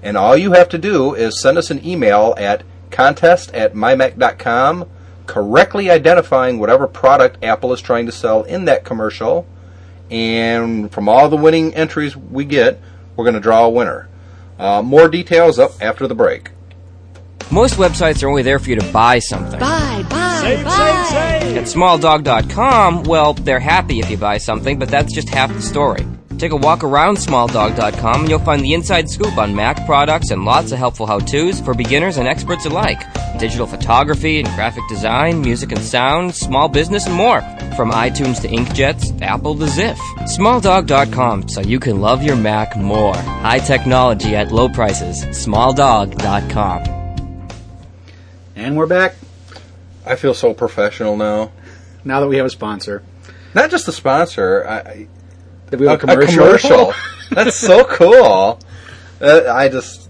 And 0.00 0.16
all 0.16 0.36
you 0.36 0.52
have 0.52 0.68
to 0.70 0.78
do 0.78 1.14
is 1.14 1.42
send 1.42 1.58
us 1.58 1.72
an 1.72 1.84
email 1.84 2.34
at 2.38 2.62
contest 2.92 3.52
at 3.52 3.74
mymac.com, 3.74 4.88
correctly 5.26 5.90
identifying 5.90 6.60
whatever 6.60 6.86
product 6.86 7.42
Apple 7.42 7.72
is 7.72 7.80
trying 7.80 8.06
to 8.06 8.12
sell 8.12 8.44
in 8.44 8.64
that 8.66 8.84
commercial. 8.84 9.44
And 10.08 10.92
from 10.92 11.08
all 11.08 11.28
the 11.28 11.36
winning 11.36 11.74
entries 11.74 12.16
we 12.16 12.44
get, 12.44 12.80
we're 13.16 13.24
going 13.24 13.34
to 13.34 13.40
draw 13.40 13.64
a 13.64 13.70
winner. 13.70 14.08
Uh, 14.58 14.82
more 14.82 15.08
details 15.08 15.58
up 15.58 15.72
after 15.80 16.06
the 16.06 16.14
break. 16.14 16.50
Most 17.50 17.74
websites 17.74 18.22
are 18.22 18.28
only 18.28 18.42
there 18.42 18.60
for 18.60 18.70
you 18.70 18.76
to 18.76 18.92
buy 18.92 19.18
something. 19.18 19.58
Buy, 19.58 19.81
buy, 20.42 20.62
buy. 20.62 21.32
At 21.58 21.64
smalldog.com, 21.64 23.04
well, 23.04 23.34
they're 23.34 23.60
happy 23.60 24.00
if 24.00 24.10
you 24.10 24.16
buy 24.16 24.38
something, 24.38 24.78
but 24.78 24.88
that's 24.88 25.12
just 25.12 25.28
half 25.28 25.52
the 25.52 25.62
story. 25.62 26.06
Take 26.38 26.50
a 26.50 26.56
walk 26.56 26.82
around 26.82 27.18
smalldog.com 27.18 28.22
and 28.22 28.28
you'll 28.28 28.40
find 28.40 28.64
the 28.64 28.74
inside 28.74 29.08
scoop 29.08 29.38
on 29.38 29.54
Mac 29.54 29.86
products 29.86 30.32
and 30.32 30.44
lots 30.44 30.72
of 30.72 30.78
helpful 30.78 31.06
how 31.06 31.20
to's 31.20 31.60
for 31.60 31.72
beginners 31.72 32.16
and 32.16 32.26
experts 32.26 32.66
alike. 32.66 33.00
Digital 33.38 33.66
photography 33.66 34.40
and 34.40 34.48
graphic 34.56 34.82
design, 34.88 35.40
music 35.40 35.70
and 35.70 35.80
sound, 35.80 36.34
small 36.34 36.68
business, 36.68 37.06
and 37.06 37.14
more. 37.14 37.42
From 37.76 37.92
iTunes 37.92 38.40
to 38.42 38.48
inkjets, 38.48 39.20
Apple 39.22 39.54
to 39.56 39.66
Ziff. 39.66 39.96
Smalldog.com 40.36 41.48
so 41.48 41.60
you 41.60 41.78
can 41.78 42.00
love 42.00 42.24
your 42.24 42.36
Mac 42.36 42.76
more. 42.76 43.14
High 43.14 43.60
technology 43.60 44.34
at 44.34 44.50
low 44.50 44.68
prices. 44.68 45.24
Smalldog.com. 45.26 46.82
And 48.56 48.76
we're 48.76 48.86
back 48.86 49.14
I 50.04 50.16
feel 50.16 50.34
so 50.34 50.52
professional 50.54 51.16
now. 51.16 51.52
now 52.04 52.20
that 52.20 52.28
we 52.28 52.36
have 52.36 52.46
a 52.46 52.50
sponsor. 52.50 53.02
Not 53.54 53.70
just 53.70 53.86
the 53.86 53.92
sponsor, 53.92 54.66
I, 54.66 55.06
Did 55.70 55.80
we 55.80 55.86
have 55.86 56.02
a 56.02 56.06
a 56.06 56.08
commercial? 56.26 56.44
commercial. 56.46 56.94
That's 57.30 57.56
so 57.56 57.84
cool. 57.84 58.58
Uh, 59.20 59.42
I 59.52 59.68
just, 59.68 60.08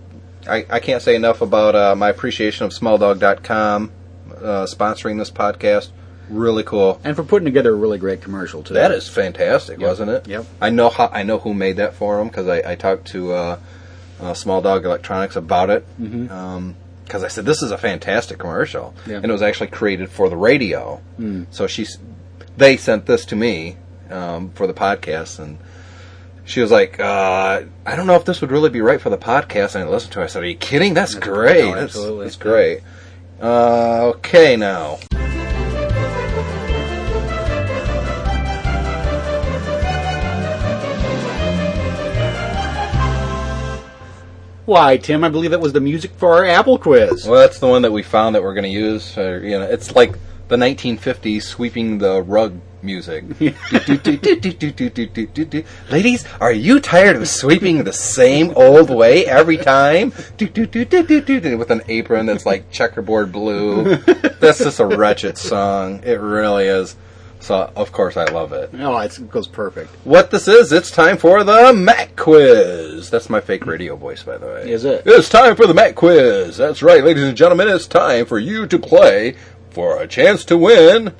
I, 0.48 0.64
I 0.70 0.80
can't 0.80 1.02
say 1.02 1.14
enough 1.16 1.40
about 1.42 1.74
uh, 1.74 1.94
my 1.96 2.08
appreciation 2.08 2.64
of 2.66 2.72
SmallDog.com 2.72 3.92
uh, 4.36 4.66
sponsoring 4.66 5.18
this 5.18 5.30
podcast. 5.30 5.90
Really 6.30 6.62
cool. 6.62 7.00
And 7.04 7.14
for 7.14 7.24
putting 7.24 7.44
together 7.44 7.72
a 7.72 7.76
really 7.76 7.98
great 7.98 8.22
commercial, 8.22 8.62
too. 8.62 8.74
That 8.74 8.92
is 8.92 9.08
fantastic, 9.08 9.78
Yep. 9.80 9.88
wasn't 9.88 10.10
it? 10.10 10.28
Yep. 10.28 10.46
I 10.60 10.70
know 10.70 10.88
how 10.88 11.08
I 11.12 11.24
know 11.24 11.38
who 11.38 11.52
made 11.52 11.76
that 11.76 11.94
for 11.94 12.16
them 12.16 12.28
because 12.28 12.48
I, 12.48 12.72
I 12.72 12.74
talked 12.76 13.08
to 13.08 13.32
uh, 13.32 13.58
uh, 14.20 14.32
Small 14.34 14.62
Dog 14.62 14.84
Electronics 14.86 15.36
about 15.36 15.68
it. 15.68 15.84
Because 17.04 17.24
I 17.24 17.28
said 17.28 17.44
this 17.44 17.62
is 17.62 17.70
a 17.70 17.78
fantastic 17.78 18.38
commercial, 18.38 18.94
Yeah. 19.06 19.16
and 19.16 19.26
it 19.26 19.32
was 19.32 19.42
actually 19.42 19.66
created 19.68 20.08
for 20.10 20.28
the 20.28 20.36
radio. 20.36 21.00
So 21.50 21.66
she's 21.66 21.98
they 22.56 22.76
sent 22.76 23.06
this 23.06 23.24
to 23.26 23.36
me 23.36 23.76
um, 24.10 24.50
for 24.50 24.66
the 24.66 24.74
podcast, 24.74 25.38
and 25.38 25.58
she 26.44 26.60
was 26.60 26.70
like, 26.70 26.98
uh, 27.00 27.62
"I 27.86 27.96
don't 27.96 28.06
know 28.06 28.16
if 28.16 28.24
this 28.24 28.40
would 28.40 28.50
really 28.50 28.70
be 28.70 28.80
right 28.80 29.00
for 29.00 29.10
the 29.10 29.18
podcast." 29.18 29.74
And 29.74 29.84
I 29.84 29.88
listened 29.88 30.12
to 30.12 30.20
it. 30.20 30.24
I 30.24 30.26
said, 30.28 30.42
"Are 30.42 30.46
you 30.46 30.56
kidding? 30.56 30.94
That's, 30.94 31.14
great. 31.14 31.64
no, 31.64 31.74
that's, 31.74 31.94
absolutely. 31.96 32.24
that's 32.26 32.36
great." 32.36 32.80
Uh, 33.40 34.12
okay, 34.16 34.56
now. 34.56 34.98
Why, 44.64 44.96
Tim, 44.96 45.24
I 45.24 45.28
believe 45.28 45.50
that 45.50 45.60
was 45.60 45.72
the 45.72 45.80
music 45.80 46.12
for 46.12 46.34
our 46.34 46.44
Apple 46.44 46.78
quiz. 46.78 47.26
Well, 47.26 47.40
that's 47.40 47.58
the 47.58 47.66
one 47.66 47.82
that 47.82 47.90
we 47.92 48.02
found 48.02 48.36
that 48.36 48.42
we're 48.42 48.54
going 48.54 48.64
to 48.64 48.70
use. 48.70 49.18
Or, 49.18 49.44
you 49.44 49.58
know, 49.58 49.64
it's 49.64 49.94
like 49.96 50.16
the 50.48 50.56
1950s 50.56 51.42
sweeping 51.42 51.98
the 51.98 52.22
rug 52.22 52.60
music. 52.80 53.24
Ladies, 55.90 56.24
are 56.40 56.52
you 56.52 56.80
tired 56.80 57.16
of 57.16 57.28
sweeping 57.28 57.84
the 57.84 57.92
same 57.92 58.52
old 58.54 58.90
way 58.90 59.26
every 59.26 59.56
time? 59.56 60.12
With 60.38 61.70
an 61.70 61.82
apron 61.88 62.26
that's 62.26 62.46
like 62.46 62.70
checkerboard 62.70 63.32
blue. 63.32 63.96
That's 63.96 64.58
just 64.58 64.78
a 64.80 64.86
wretched 64.86 65.38
song. 65.38 66.02
It 66.04 66.20
really 66.20 66.66
is. 66.66 66.96
So, 67.42 67.72
of 67.74 67.90
course, 67.90 68.16
I 68.16 68.24
love 68.26 68.52
it. 68.52 68.70
Oh, 68.78 68.96
it's, 68.98 69.18
it 69.18 69.28
goes 69.28 69.48
perfect. 69.48 69.90
What 70.04 70.30
this 70.30 70.46
is, 70.46 70.70
it's 70.70 70.92
time 70.92 71.16
for 71.16 71.42
the 71.42 71.72
Mac 71.72 72.14
Quiz. 72.14 73.10
That's 73.10 73.28
my 73.28 73.40
fake 73.40 73.66
radio 73.66 73.96
voice, 73.96 74.22
by 74.22 74.38
the 74.38 74.46
way. 74.46 74.70
Is 74.70 74.84
it? 74.84 75.02
It's 75.06 75.28
time 75.28 75.56
for 75.56 75.66
the 75.66 75.74
Mac 75.74 75.96
Quiz. 75.96 76.56
That's 76.56 76.84
right, 76.84 77.02
ladies 77.02 77.24
and 77.24 77.36
gentlemen. 77.36 77.66
It's 77.66 77.88
time 77.88 78.26
for 78.26 78.38
you 78.38 78.68
to 78.68 78.78
play 78.78 79.34
for 79.70 80.00
a 80.00 80.06
chance 80.06 80.44
to 80.46 80.56
win. 80.56 81.14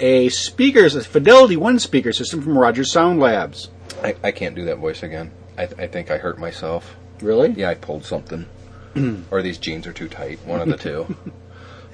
A 0.00 0.28
speakers, 0.28 0.94
a 0.94 1.02
Fidelity 1.02 1.56
One 1.56 1.78
speaker 1.78 2.12
system 2.12 2.42
from 2.42 2.58
Rogers 2.58 2.92
Sound 2.92 3.18
Labs. 3.18 3.70
I, 4.04 4.16
I 4.22 4.32
can't 4.32 4.54
do 4.54 4.66
that 4.66 4.76
voice 4.76 5.02
again. 5.02 5.30
I, 5.56 5.62
I 5.62 5.86
think 5.86 6.10
I 6.10 6.18
hurt 6.18 6.38
myself. 6.38 6.94
Really? 7.22 7.52
Yeah, 7.52 7.70
I 7.70 7.74
pulled 7.74 8.04
something. 8.04 8.46
or 9.30 9.40
these 9.40 9.56
jeans 9.56 9.86
are 9.86 9.94
too 9.94 10.08
tight. 10.08 10.40
One 10.44 10.60
of 10.60 10.68
the 10.68 10.76
two. 10.76 11.16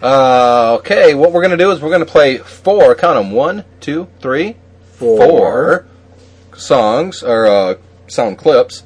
uh, 0.05 0.77
okay, 0.81 1.15
what 1.15 1.33
we're 1.33 1.41
going 1.41 1.57
to 1.57 1.57
do 1.57 1.71
is 1.71 1.81
we're 1.81 1.89
going 1.89 2.05
to 2.05 2.07
play 2.07 2.37
four, 2.37 2.95
count 2.95 3.19
them, 3.19 3.33
one, 3.33 3.65
two, 3.81 4.07
three, 4.21 4.57
four 4.93 5.87
songs, 6.55 7.23
or 7.23 7.47
uh, 7.47 7.75
sound 8.07 8.37
clips. 8.37 8.83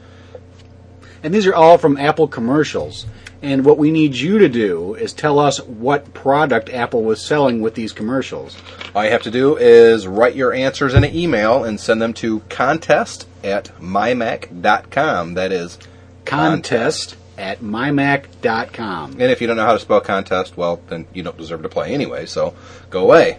And 1.24 1.34
these 1.34 1.44
are 1.44 1.54
all 1.54 1.76
from 1.76 1.96
Apple 1.96 2.28
commercials. 2.28 3.04
And 3.42 3.64
what 3.64 3.78
we 3.78 3.90
need 3.90 4.14
you 4.14 4.38
to 4.38 4.48
do 4.48 4.94
is 4.94 5.12
tell 5.12 5.40
us 5.40 5.60
what 5.60 6.14
product 6.14 6.70
Apple 6.70 7.02
was 7.02 7.20
selling 7.20 7.62
with 7.62 7.74
these 7.74 7.92
commercials. 7.92 8.56
All 8.94 9.04
you 9.04 9.10
have 9.10 9.22
to 9.22 9.30
do 9.30 9.56
is 9.56 10.06
write 10.06 10.36
your 10.36 10.52
answers 10.52 10.94
in 10.94 11.02
an 11.02 11.14
email 11.14 11.64
and 11.64 11.80
send 11.80 12.00
them 12.00 12.14
to 12.14 12.40
contest 12.48 13.26
at 13.42 13.72
mymac.com. 13.80 15.34
That 15.34 15.50
is 15.50 15.78
Contest 16.24 17.16
at 17.38 17.60
mymac.com. 17.60 19.12
And 19.12 19.22
if 19.22 19.40
you 19.40 19.46
don't 19.46 19.56
know 19.56 19.64
how 19.64 19.72
to 19.72 19.78
spell 19.78 20.00
contest, 20.00 20.56
well, 20.56 20.80
then 20.88 21.06
you 21.14 21.22
don't 21.22 21.36
deserve 21.38 21.62
to 21.62 21.68
play 21.68 21.94
anyway, 21.94 22.26
so 22.26 22.54
go 22.90 23.02
away. 23.02 23.38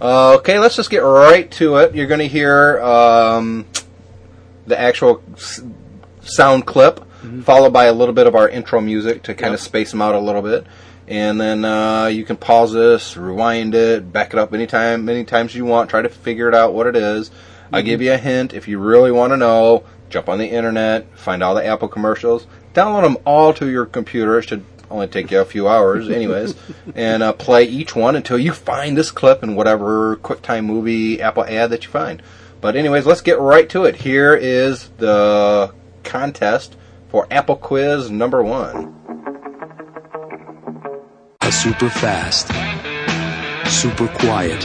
Uh, 0.00 0.34
okay, 0.36 0.58
let's 0.58 0.76
just 0.76 0.90
get 0.90 0.98
right 1.00 1.50
to 1.52 1.76
it. 1.76 1.94
You're 1.94 2.06
going 2.06 2.20
to 2.20 2.28
hear 2.28 2.80
um, 2.80 3.66
the 4.66 4.78
actual 4.78 5.22
s- 5.34 5.62
sound 6.22 6.66
clip, 6.66 7.04
followed 7.42 7.72
by 7.72 7.84
a 7.84 7.92
little 7.92 8.14
bit 8.14 8.26
of 8.26 8.34
our 8.34 8.48
intro 8.48 8.80
music 8.80 9.22
to 9.24 9.34
kind 9.34 9.52
of 9.52 9.60
Yep. 9.60 9.66
space 9.66 9.90
them 9.90 10.00
out 10.00 10.14
a 10.14 10.18
little 10.20 10.42
bit. 10.42 10.66
And 11.06 11.40
then 11.40 11.64
uh, 11.64 12.06
you 12.06 12.24
can 12.24 12.36
pause 12.36 12.72
this, 12.72 13.16
rewind 13.16 13.74
it, 13.74 14.10
back 14.12 14.32
it 14.32 14.38
up 14.38 14.54
anytime, 14.54 15.04
many 15.04 15.24
times 15.24 15.54
you 15.54 15.64
want. 15.64 15.90
Try 15.90 16.02
to 16.02 16.08
figure 16.08 16.48
it 16.48 16.54
out 16.54 16.72
what 16.72 16.86
it 16.86 16.94
is. 16.96 17.30
I 17.72 17.82
give 17.82 18.00
you 18.00 18.12
a 18.12 18.16
hint 18.16 18.52
if 18.54 18.68
you 18.68 18.78
really 18.78 19.12
want 19.12 19.32
to 19.32 19.36
know. 19.36 19.84
Jump 20.08 20.28
on 20.28 20.38
the 20.38 20.46
internet, 20.46 21.06
find 21.18 21.40
all 21.42 21.54
the 21.54 21.64
Apple 21.64 21.86
commercials, 21.88 22.46
download 22.74 23.02
them 23.02 23.18
all 23.24 23.52
to 23.54 23.68
your 23.68 23.86
computer. 23.86 24.38
It 24.38 24.48
should 24.48 24.64
only 24.90 25.06
take 25.06 25.30
you 25.30 25.40
a 25.40 25.44
few 25.44 25.68
hours, 25.68 26.08
anyways, 26.10 26.54
and 26.94 27.22
uh, 27.22 27.32
play 27.32 27.64
each 27.64 27.94
one 27.94 28.16
until 28.16 28.38
you 28.38 28.52
find 28.52 28.96
this 28.96 29.10
clip 29.10 29.42
in 29.42 29.54
whatever 29.54 30.16
QuickTime 30.16 30.64
movie 30.64 31.20
Apple 31.20 31.44
ad 31.44 31.70
that 31.70 31.84
you 31.84 31.90
find. 31.90 32.22
But 32.60 32.76
anyways, 32.76 33.06
let's 33.06 33.22
get 33.22 33.38
right 33.38 33.68
to 33.70 33.84
it. 33.84 33.96
Here 33.96 34.34
is 34.34 34.88
the 34.98 35.72
contest 36.04 36.76
for 37.08 37.26
Apple 37.30 37.56
Quiz 37.56 38.10
number 38.10 38.42
one. 38.42 38.94
A 41.40 41.50
super 41.50 41.88
fast, 41.88 42.48
super 43.66 44.08
quiet, 44.08 44.60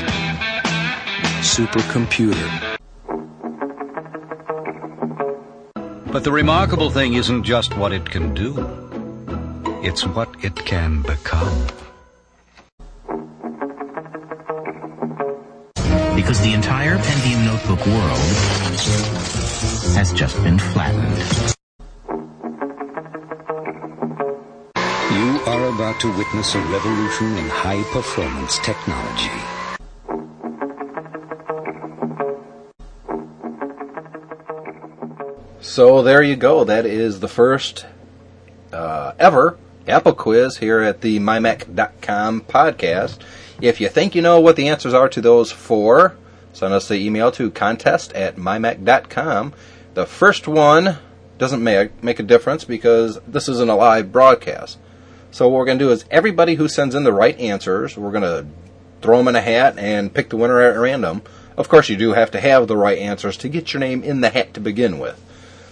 supercomputer. 1.41 2.75
But 6.15 6.24
the 6.24 6.31
remarkable 6.31 6.89
thing 6.89 7.15
isn't 7.15 7.43
just 7.43 7.75
what 7.75 7.91
it 7.91 8.10
can 8.10 8.34
do, 8.34 8.55
it's 9.84 10.07
what 10.07 10.29
it 10.41 10.55
can 10.55 11.01
become. 11.01 11.67
because 16.15 16.39
the 16.39 16.54
entire 16.54 16.97
Pentium 16.97 17.43
notebook 17.45 17.86
world 17.86 18.32
has 19.97 20.13
just 20.13 20.41
been 20.41 20.58
flattened. 20.58 21.54
You 25.12 25.41
are 25.51 25.67
about 25.75 25.99
to 25.99 26.17
witness 26.17 26.56
a 26.56 26.62
revolution 26.62 27.38
in 27.38 27.49
high 27.49 27.84
performance 27.91 28.58
technology. 28.60 29.55
So 35.75 36.01
there 36.01 36.23
you 36.23 36.38
go. 36.38 36.63
That 36.63 36.85
is 36.85 37.19
the 37.19 37.27
first 37.27 37.85
uh, 38.71 39.11
ever 39.19 39.57
Apple 39.85 40.13
quiz 40.13 40.55
here 40.59 40.79
at 40.79 41.01
the 41.01 41.19
mymac.com 41.19 42.43
podcast. 42.43 43.19
If 43.59 43.81
you 43.81 43.89
think 43.89 44.15
you 44.15 44.21
know 44.21 44.39
what 44.39 44.55
the 44.55 44.69
answers 44.69 44.93
are 44.93 45.09
to 45.09 45.19
those 45.19 45.51
four, 45.51 46.15
send 46.53 46.73
us 46.73 46.88
the 46.88 46.95
email 46.95 47.29
to 47.33 47.51
contest 47.51 48.13
at 48.13 48.38
mymac.com. 48.38 49.53
The 49.95 50.05
first 50.05 50.47
one 50.47 50.95
doesn't 51.38 51.61
make, 51.61 52.01
make 52.01 52.21
a 52.21 52.23
difference 52.23 52.63
because 52.63 53.19
this 53.27 53.49
isn't 53.49 53.69
a 53.69 53.75
live 53.75 54.13
broadcast. 54.13 54.77
So 55.31 55.49
what 55.49 55.57
we're 55.57 55.65
going 55.65 55.79
to 55.79 55.85
do 55.88 55.91
is 55.91 56.05
everybody 56.09 56.55
who 56.55 56.69
sends 56.69 56.95
in 56.95 57.03
the 57.03 57.11
right 57.11 57.38
answers, 57.38 57.97
we're 57.97 58.11
going 58.11 58.23
to 58.23 58.45
throw 59.01 59.17
them 59.17 59.27
in 59.27 59.35
a 59.35 59.41
hat 59.41 59.77
and 59.77 60.13
pick 60.13 60.29
the 60.29 60.38
winner 60.38 60.61
at 60.61 60.79
random. 60.79 61.21
Of 61.57 61.67
course, 61.67 61.89
you 61.89 61.97
do 61.97 62.13
have 62.13 62.31
to 62.31 62.39
have 62.39 62.69
the 62.69 62.77
right 62.77 62.97
answers 62.97 63.35
to 63.39 63.49
get 63.49 63.73
your 63.73 63.81
name 63.81 64.03
in 64.03 64.21
the 64.21 64.29
hat 64.29 64.53
to 64.53 64.61
begin 64.61 64.99
with. 64.99 65.21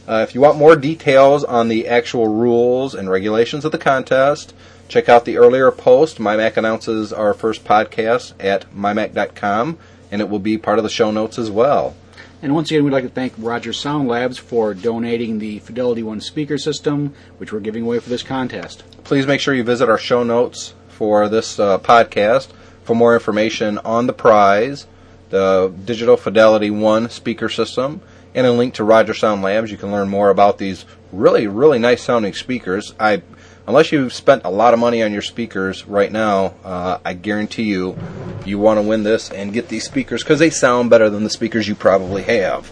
Uh, 0.07 0.25
if 0.27 0.35
you 0.35 0.41
want 0.41 0.57
more 0.57 0.75
details 0.75 1.43
on 1.43 1.69
the 1.69 1.87
actual 1.87 2.27
rules 2.27 2.93
and 2.93 3.09
regulations 3.09 3.63
of 3.63 3.71
the 3.71 3.77
contest, 3.77 4.53
check 4.87 5.07
out 5.07 5.25
the 5.25 5.37
earlier 5.37 5.71
post. 5.71 6.17
MyMac 6.17 6.57
announces 6.57 7.13
our 7.13 7.33
first 7.33 7.63
podcast 7.63 8.33
at 8.39 8.69
mymac.com, 8.75 9.77
and 10.11 10.21
it 10.21 10.29
will 10.29 10.39
be 10.39 10.57
part 10.57 10.77
of 10.77 10.83
the 10.83 10.89
show 10.89 11.09
notes 11.09 11.39
as 11.39 11.49
well. 11.49 11.95
And 12.41 12.53
once 12.53 12.69
again, 12.69 12.83
we'd 12.83 12.91
like 12.91 13.05
to 13.05 13.09
thank 13.09 13.33
Roger 13.37 13.71
Sound 13.71 14.09
Labs 14.09 14.37
for 14.37 14.73
donating 14.73 15.39
the 15.39 15.59
Fidelity 15.59 16.03
One 16.03 16.19
speaker 16.19 16.57
system, 16.57 17.13
which 17.37 17.53
we're 17.53 17.61
giving 17.61 17.83
away 17.83 17.99
for 17.99 18.09
this 18.09 18.23
contest. 18.23 18.83
Please 19.05 19.25
make 19.25 19.39
sure 19.39 19.53
you 19.53 19.63
visit 19.63 19.87
our 19.87 19.97
show 19.97 20.23
notes 20.23 20.73
for 20.89 21.29
this 21.29 21.57
uh, 21.57 21.79
podcast 21.79 22.49
for 22.83 22.95
more 22.95 23.13
information 23.13 23.77
on 23.79 24.07
the 24.07 24.13
prize, 24.13 24.87
the 25.29 25.73
Digital 25.85 26.17
Fidelity 26.17 26.69
One 26.69 27.09
speaker 27.09 27.47
system, 27.47 28.01
and 28.36 28.48
a 28.48 28.52
link 28.52 28.76
to 28.76 28.84
Roger 28.84 29.13
Sound 29.13 29.41
Labs. 29.41 29.72
You 29.72 29.78
can 29.78 29.91
learn 29.91 30.10
more 30.10 30.30
about 30.30 30.58
these 30.58 30.86
really, 31.12 31.48
really 31.48 31.80
nice 31.80 32.04
sounding 32.04 32.34
speakers. 32.34 32.93
I, 33.00 33.22
unless 33.67 33.91
you've 33.91 34.13
spent 34.13 34.43
a 34.46 34.50
lot 34.50 34.74
of 34.74 34.80
money 34.80 35.04
on 35.04 35.13
your 35.13 35.22
speakers 35.22 35.86
right 35.88 36.12
now, 36.12 36.54
uh, 36.63 37.00
I 37.06 37.13
guarantee 37.13 37.63
you, 37.63 37.98
you 38.46 38.60
want 38.60 38.78
to 38.78 38.82
win 38.82 39.04
this 39.04 39.32
and 39.32 39.54
get 39.54 39.69
these 39.69 39.86
speakers 39.86 40.24
because 40.24 40.39
they 40.39 40.50
sound 40.50 40.89
better 40.89 41.10
than 41.10 41.24
the 41.24 41.30
speakers 41.30 41.67
you 41.67 41.76
probably 41.76 42.24
have. 42.24 42.72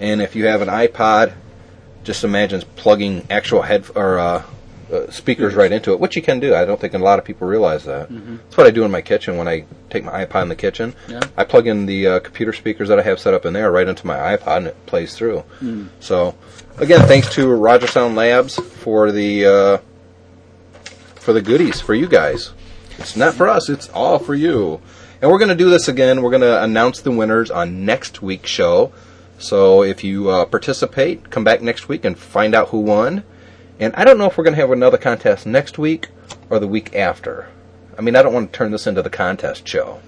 And 0.00 0.20
if 0.20 0.34
you 0.34 0.46
have 0.46 0.62
an 0.62 0.68
iPod, 0.68 1.34
just 2.04 2.24
imagine 2.24 2.62
plugging 2.76 3.26
actual 3.30 3.62
head 3.62 3.84
or 3.94 4.18
uh, 4.18 4.42
uh, 4.92 5.10
speakers 5.10 5.54
right 5.54 5.72
into 5.72 5.92
it, 5.92 6.00
which 6.00 6.16
you 6.16 6.22
can 6.22 6.38
do. 6.40 6.54
I 6.54 6.64
don't 6.64 6.80
think 6.80 6.94
a 6.94 6.98
lot 6.98 7.18
of 7.18 7.24
people 7.24 7.48
realize 7.48 7.84
that. 7.84 8.08
That's 8.10 8.56
what 8.56 8.66
I 8.66 8.70
do 8.70 8.84
in 8.84 8.90
my 8.90 9.00
kitchen 9.00 9.36
when 9.36 9.48
I 9.48 9.64
take 9.90 10.04
my 10.04 10.24
iPod 10.24 10.42
in 10.42 10.48
the 10.48 10.56
kitchen. 10.56 10.94
Yeah. 11.08 11.20
I 11.36 11.44
plug 11.44 11.66
in 11.66 11.86
the 11.86 12.06
uh, 12.06 12.20
computer 12.20 12.52
speakers 12.52 12.88
that 12.88 12.98
I 12.98 13.02
have 13.02 13.18
set 13.18 13.34
up 13.34 13.46
in 13.46 13.52
there 13.52 13.70
right 13.72 13.88
into 13.88 14.06
my 14.06 14.36
iPod, 14.36 14.56
and 14.58 14.66
it 14.68 14.86
plays 14.86 15.14
through. 15.14 15.44
So, 16.00 16.34
again, 16.78 17.06
thanks 17.06 17.32
to 17.34 17.48
Roger 17.48 17.86
Sound 17.86 18.16
Labs 18.16 18.56
for 18.56 19.10
the 19.12 19.46
uh, 19.46 19.78
for 21.16 21.32
the 21.32 21.42
goodies 21.42 21.80
for 21.80 21.94
you 21.94 22.08
guys. 22.08 22.52
It's 22.98 23.16
not 23.16 23.34
for 23.34 23.48
us; 23.48 23.68
it's 23.68 23.88
all 23.90 24.18
for 24.18 24.34
you. 24.34 24.80
And 25.20 25.30
we're 25.30 25.38
going 25.38 25.50
to 25.50 25.54
do 25.54 25.70
this 25.70 25.86
again. 25.86 26.20
We're 26.20 26.30
going 26.30 26.42
to 26.42 26.62
announce 26.62 27.00
the 27.00 27.12
winners 27.12 27.50
on 27.50 27.84
next 27.84 28.22
week's 28.22 28.50
show. 28.50 28.92
So 29.38 29.82
if 29.82 30.02
you 30.02 30.28
uh, 30.30 30.44
participate, 30.46 31.30
come 31.30 31.44
back 31.44 31.62
next 31.62 31.88
week 31.88 32.04
and 32.04 32.18
find 32.18 32.54
out 32.54 32.68
who 32.68 32.78
won. 32.78 33.22
And 33.78 33.94
I 33.96 34.04
don't 34.04 34.18
know 34.18 34.26
if 34.26 34.38
we're 34.38 34.44
going 34.44 34.54
to 34.54 34.60
have 34.60 34.70
another 34.70 34.98
contest 34.98 35.46
next 35.46 35.78
week 35.78 36.08
or 36.50 36.58
the 36.58 36.68
week 36.68 36.94
after. 36.94 37.48
I 37.96 38.00
mean, 38.00 38.16
I 38.16 38.22
don't 38.22 38.32
want 38.32 38.52
to 38.52 38.56
turn 38.56 38.70
this 38.70 38.86
into 38.86 39.02
the 39.02 39.10
contest 39.10 39.66
show. 39.66 40.00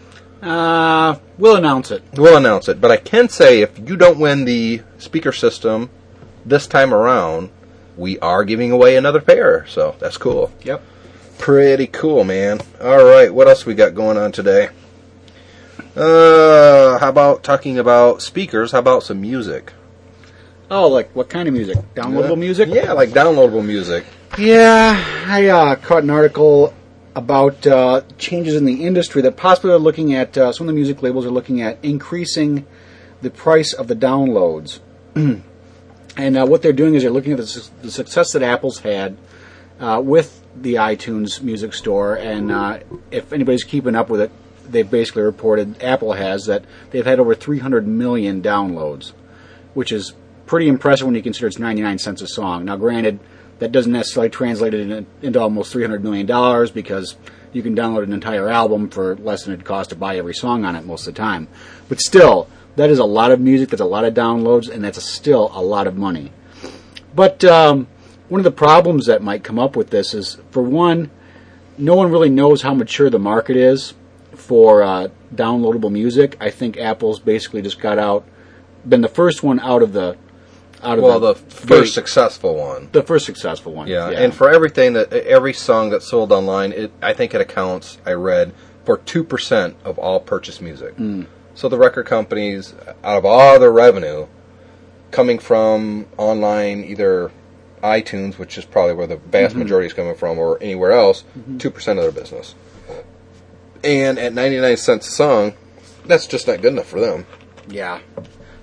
Uh, 0.43 1.19
we'll 1.39 1.57
announce 1.57 1.91
it. 1.91 2.03
We'll 2.15 2.37
announce 2.37 2.69
it, 2.69 2.81
but 2.81 2.91
I 2.91 2.99
can 2.99 3.29
say 3.29 3.63
if 3.63 3.79
you 3.79 3.97
don't 3.97 4.19
win 4.19 4.45
the 4.45 4.83
speaker 4.99 5.33
system 5.33 5.91
this 6.45 6.67
time 6.67 6.93
around, 6.93 7.51
we 7.97 8.19
are 8.19 8.45
giving 8.45 8.71
away 8.71 8.97
another 8.97 9.21
pair. 9.21 9.67
So 9.67 9.97
that's 9.99 10.19
cool. 10.19 10.53
Yep. 10.63 10.83
Pretty 11.39 11.87
cool, 11.87 12.25
man. 12.25 12.61
All 12.81 13.05
right, 13.05 13.33
what 13.33 13.49
else 13.49 13.65
we 13.65 13.75
got 13.75 13.95
going 13.95 14.19
on 14.19 14.33
today? 14.33 14.69
Uh, 15.97 16.99
how 16.99 17.09
about 17.09 17.43
talking 17.43 17.79
about 17.79 18.21
speakers? 18.21 18.73
How 18.73 18.81
about 18.81 19.05
some 19.05 19.21
music? 19.21 19.73
Oh, 20.71 20.89
like 20.89 21.11
what 21.15 21.29
kind 21.29 21.49
of 21.49 21.55
music? 21.55 21.77
Downloadable 21.95 22.39
music? 22.39 22.69
Yeah, 22.73 22.93
like 22.93 23.11
downloadable 23.11 23.65
music. 23.65 24.05
Yeah, 24.39 25.03
I 25.27 25.47
uh, 25.49 25.77
caught 25.77 26.03
an 26.03 26.11
article 26.11 26.75
about 27.15 27.67
uh, 27.67 28.03
changes 28.19 28.57
in 28.57 28.65
the 28.65 28.85
industry 28.85 29.23
that 29.23 29.37
possibly 29.37 29.71
are 29.71 29.79
looking 29.79 30.15
at 30.15 30.37
uh, 30.37 30.53
some 30.53 30.67
of 30.67 30.75
the 30.75 30.77
music 30.77 31.03
labels 31.03 31.25
are 31.25 31.31
looking 31.31 31.63
at 31.63 31.79
increasing 31.85 32.67
the 33.23 33.31
price 33.31 33.73
of 33.73 33.89
the 33.89 33.95
downloads. 33.95 34.81
and 35.15 35.43
uh, 36.17 36.47
what 36.47 36.63
they're 36.63 36.73
doing 36.73 36.95
is 36.95 37.03
they're 37.03 37.13
looking 37.13 37.33
at 37.33 37.39
the, 37.39 37.47
su- 37.47 37.71
the 37.83 37.91
success 37.91 38.33
that 38.33 38.43
Apple's 38.43 38.81
had 38.81 39.17
uh, 39.79 40.01
with 40.05 40.43
the 40.57 40.75
iTunes 40.75 41.41
Music 41.43 41.75
Store, 41.75 42.17
and 42.17 42.51
uh, 42.51 42.81
if 43.11 43.33
anybody's 43.33 43.65
keeping 43.65 43.95
up 43.95 44.09
with 44.09 44.21
it, 44.21 44.31
they've 44.69 44.91
basically 44.91 45.23
reported 45.23 45.83
Apple 45.83 46.15
has 46.15 46.47
that 46.47 46.65
they've 46.91 47.07
had 47.07 47.21
over 47.21 47.35
300 47.35 47.87
million 47.87 48.43
downloads, 48.43 49.13
which 49.75 49.93
is 49.93 50.15
pretty 50.47 50.69
impressive 50.69 51.07
when 51.07 51.15
you 51.15 51.23
consider 51.23 51.47
it's 51.47 51.59
99 51.59 51.99
cents 51.99 52.23
a 52.23 52.27
song. 52.27 52.65
Now, 52.65 52.77
granted, 52.77 53.21
that 53.59 53.73
doesn't 53.73 53.93
necessarily 53.93 54.31
translate 54.31 54.75
it 54.75 54.81
in- 54.81 55.07
into 55.23 55.41
almost 55.41 55.73
300 55.73 56.03
million 56.03 56.27
dollars 56.27 56.71
because 56.71 57.17
you 57.53 57.63
can 57.63 57.77
download 57.77 58.03
an 58.03 58.13
entire 58.13 58.49
album 58.49 58.89
for 58.89 59.15
less 59.17 59.45
than 59.45 59.55
it 59.55 59.65
costs 59.65 59.91
to 59.91 59.97
buy 59.97 60.17
every 60.17 60.35
song 60.35 60.65
on 60.65 60.75
it 60.75 60.85
most 60.85 61.07
of 61.07 61.15
the 61.15 61.21
time. 61.21 61.49
But 61.89 62.01
still, 62.01 62.49
that 62.77 62.91
is 62.91 62.99
a 62.99 63.05
lot 63.05 63.31
of 63.31 63.41
music. 63.41 63.71
That's 63.71 63.81
a 63.81 63.87
lot 63.87 64.05
of 64.05 64.15
downloads, 64.15 64.69
and 64.69 64.83
that's 64.85 65.03
still 65.03 65.51
a 65.55 65.63
lot 65.63 65.87
of 65.87 65.97
money. 65.97 66.33
But 67.15 67.45
um, 67.45 67.87
one 68.29 68.41
of 68.41 68.45
the 68.45 68.51
problems 68.51 69.07
that 69.07 69.23
might 69.23 69.45
come 69.45 69.59
up 69.59 69.77
with 69.77 69.91
this 69.91 70.15
is, 70.15 70.39
for 70.51 70.63
one, 70.63 71.11
no 71.79 71.95
one 71.95 72.11
really 72.11 72.31
knows 72.31 72.63
how 72.63 72.75
mature 72.75 73.09
the 73.09 73.19
market 73.19 73.57
is 73.57 73.95
for 74.35 74.83
uh, 74.83 75.09
downloadable 75.35 75.93
music. 75.93 76.37
I 76.41 76.51
think 76.51 76.77
Apple's 76.77 77.21
basically 77.21 77.63
just 77.63 77.79
got 77.79 77.99
out, 77.99 78.27
been 78.89 79.01
the 79.01 79.09
first 79.09 79.45
one 79.45 79.61
out 79.61 79.83
of 79.83 79.93
the 79.93 80.17
out 80.85 80.99
of 80.99 81.05
Well, 81.05 81.21
the 81.21 81.35
gate. 81.35 81.53
first 81.53 81.95
successful 81.95 82.55
one. 82.57 82.89
the 82.93 83.03
first 83.03 83.27
successful 83.27 83.73
one. 83.73 83.87
Yeah, 83.89 84.11
and 84.11 84.35
for 84.35 84.51
everything 84.51 84.93
that 84.95 85.13
every 85.13 85.53
song 85.53 85.91
that's 85.91 86.07
sold 86.09 86.33
online, 86.33 86.73
it 86.73 86.93
I 87.03 87.13
think 87.13 87.35
it 87.35 87.41
accounts. 87.41 87.99
I 88.07 88.13
read 88.13 88.53
for 88.85 88.99
two 88.99 89.25
percent 89.25 89.77
of 89.85 89.99
all 89.99 90.21
purchased 90.21 90.61
music. 90.63 90.95
Hmm. 90.97 91.23
So 91.55 91.69
the 91.69 91.79
record 91.79 92.07
companies, 92.07 92.75
out 93.05 93.19
of 93.19 93.25
all 93.25 93.59
their 93.61 93.71
revenue, 93.73 94.27
coming 95.13 95.39
from 95.39 96.07
online, 96.17 96.85
either 96.85 97.31
iTunes, 97.83 98.39
which 98.39 98.59
is 98.59 98.65
probably 98.65 98.95
where 98.95 99.07
the 99.07 99.17
vast 99.17 99.53
mm-hmm. 99.53 99.61
majority 99.61 99.87
is 99.87 99.93
coming 99.93 100.15
from, 100.17 100.39
or 100.39 100.61
anywhere 100.63 100.91
else, 100.93 101.23
mm-hmm. 101.39 101.59
2 101.59 101.71
percent 101.71 101.99
of 101.99 102.05
their 102.05 102.13
business. 102.23 102.55
And 103.85 104.19
at 104.19 104.33
ninety 104.33 104.59
nine 104.61 104.77
cents 104.79 105.07
a 105.09 105.11
song, 105.13 105.55
that's 106.07 106.27
just 106.27 106.47
not 106.49 106.63
good 106.63 106.73
enough 106.73 106.87
for 106.89 107.01
them. 107.01 107.27
yeah. 107.69 108.01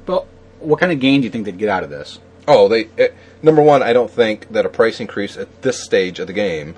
But 0.06 0.26
what 0.62 0.80
kind 0.80 0.92
of 0.92 1.00
gain 1.00 1.22
do 1.22 1.26
you 1.26 1.32
think 1.32 1.46
they'd 1.46 1.58
get 1.58 1.70
out 1.70 1.84
of 1.84 1.90
this? 1.90 2.20
Oh, 2.48 2.68
they 2.68 2.88
eh, 2.98 3.10
number 3.42 3.62
one. 3.62 3.84
I 3.84 3.94
don't 3.94 4.10
think 4.10 4.52
that 4.52 4.66
a 4.66 4.70
price 4.70 5.00
increase 5.00 5.38
at 5.38 5.62
this 5.62 5.84
stage 5.84 6.20
of 6.20 6.28
the 6.28 6.34
game 6.34 6.76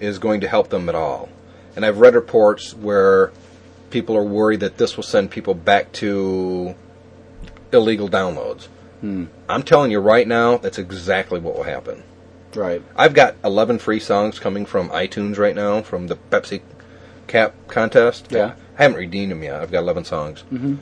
is 0.00 0.18
going 0.18 0.40
to 0.40 0.48
help 0.48 0.70
them 0.70 0.88
at 0.88 0.94
all. 0.94 1.28
And 1.76 1.84
I've 1.84 1.98
read 1.98 2.14
reports 2.14 2.74
where 2.74 3.32
people 3.90 4.16
are 4.16 4.24
worried 4.24 4.60
that 4.60 4.78
this 4.78 4.96
will 4.96 5.04
send 5.04 5.30
people 5.30 5.54
back 5.54 5.92
to 5.92 6.74
illegal 7.72 8.08
downloads. 8.08 8.68
I'm 9.48 9.62
telling 9.62 9.90
you 9.90 10.00
right 10.00 10.26
now, 10.26 10.56
that's 10.56 10.78
exactly 10.78 11.38
what 11.38 11.54
will 11.54 11.64
happen. 11.64 12.02
Right. 12.54 12.82
I've 12.96 13.12
got 13.14 13.36
11 13.44 13.78
free 13.80 14.00
songs 14.00 14.38
coming 14.38 14.64
from 14.64 14.88
iTunes 14.90 15.36
right 15.38 15.54
now 15.54 15.82
from 15.82 16.06
the 16.06 16.16
Pepsi 16.16 16.62
Cap 17.26 17.54
contest. 17.68 18.28
Yeah. 18.30 18.54
I 18.78 18.82
haven't 18.82 18.96
redeemed 18.96 19.32
them 19.32 19.42
yet. 19.42 19.60
I've 19.60 19.70
got 19.70 19.80
11 19.80 20.04
songs. 20.04 20.44
Mm-hmm. 20.52 20.76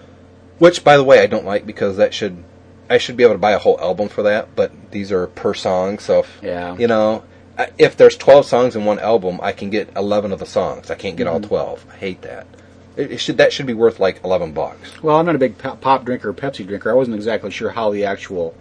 Which, 0.62 0.84
by 0.84 0.96
the 0.96 1.02
way, 1.02 1.18
I 1.18 1.26
don't 1.26 1.44
like 1.44 1.66
because 1.66 1.96
that 1.96 2.14
should 2.14 2.44
I 2.88 2.98
should 2.98 3.16
be 3.16 3.24
able 3.24 3.34
to 3.34 3.38
buy 3.38 3.50
a 3.50 3.58
whole 3.58 3.80
album 3.80 4.08
for 4.08 4.22
that. 4.22 4.54
But 4.54 4.92
these 4.92 5.10
are 5.10 5.26
per 5.26 5.54
song, 5.54 5.98
so 5.98 6.20
if, 6.20 6.38
Yeah. 6.40 6.76
you 6.76 6.86
know, 6.86 7.24
if 7.78 7.96
there's 7.96 8.16
12 8.16 8.46
songs 8.46 8.76
in 8.76 8.84
one 8.84 9.00
album, 9.00 9.40
I 9.42 9.50
can 9.50 9.70
get 9.70 9.88
11 9.96 10.30
of 10.30 10.38
the 10.38 10.46
songs. 10.46 10.88
I 10.88 10.94
can't 10.94 11.16
get 11.16 11.26
all 11.26 11.40
mm-hmm. 11.40 11.48
12. 11.48 11.86
I 11.92 11.96
hate 11.96 12.22
that. 12.22 12.46
It, 12.94 13.10
it 13.10 13.18
should 13.18 13.38
that 13.38 13.52
should 13.52 13.66
be 13.66 13.74
worth 13.74 13.98
like 13.98 14.22
11 14.22 14.52
bucks. 14.52 15.02
Well, 15.02 15.16
I'm 15.18 15.26
not 15.26 15.34
a 15.34 15.38
big 15.38 15.58
pop 15.58 15.80
pop 15.80 16.04
drinker 16.04 16.28
or 16.28 16.32
Pepsi 16.32 16.64
drinker. 16.64 16.92
I 16.92 16.94
wasn't 16.94 17.16
exactly 17.16 17.50
sure 17.50 17.70
how 17.70 17.90
the 17.90 18.04
actual 18.04 18.54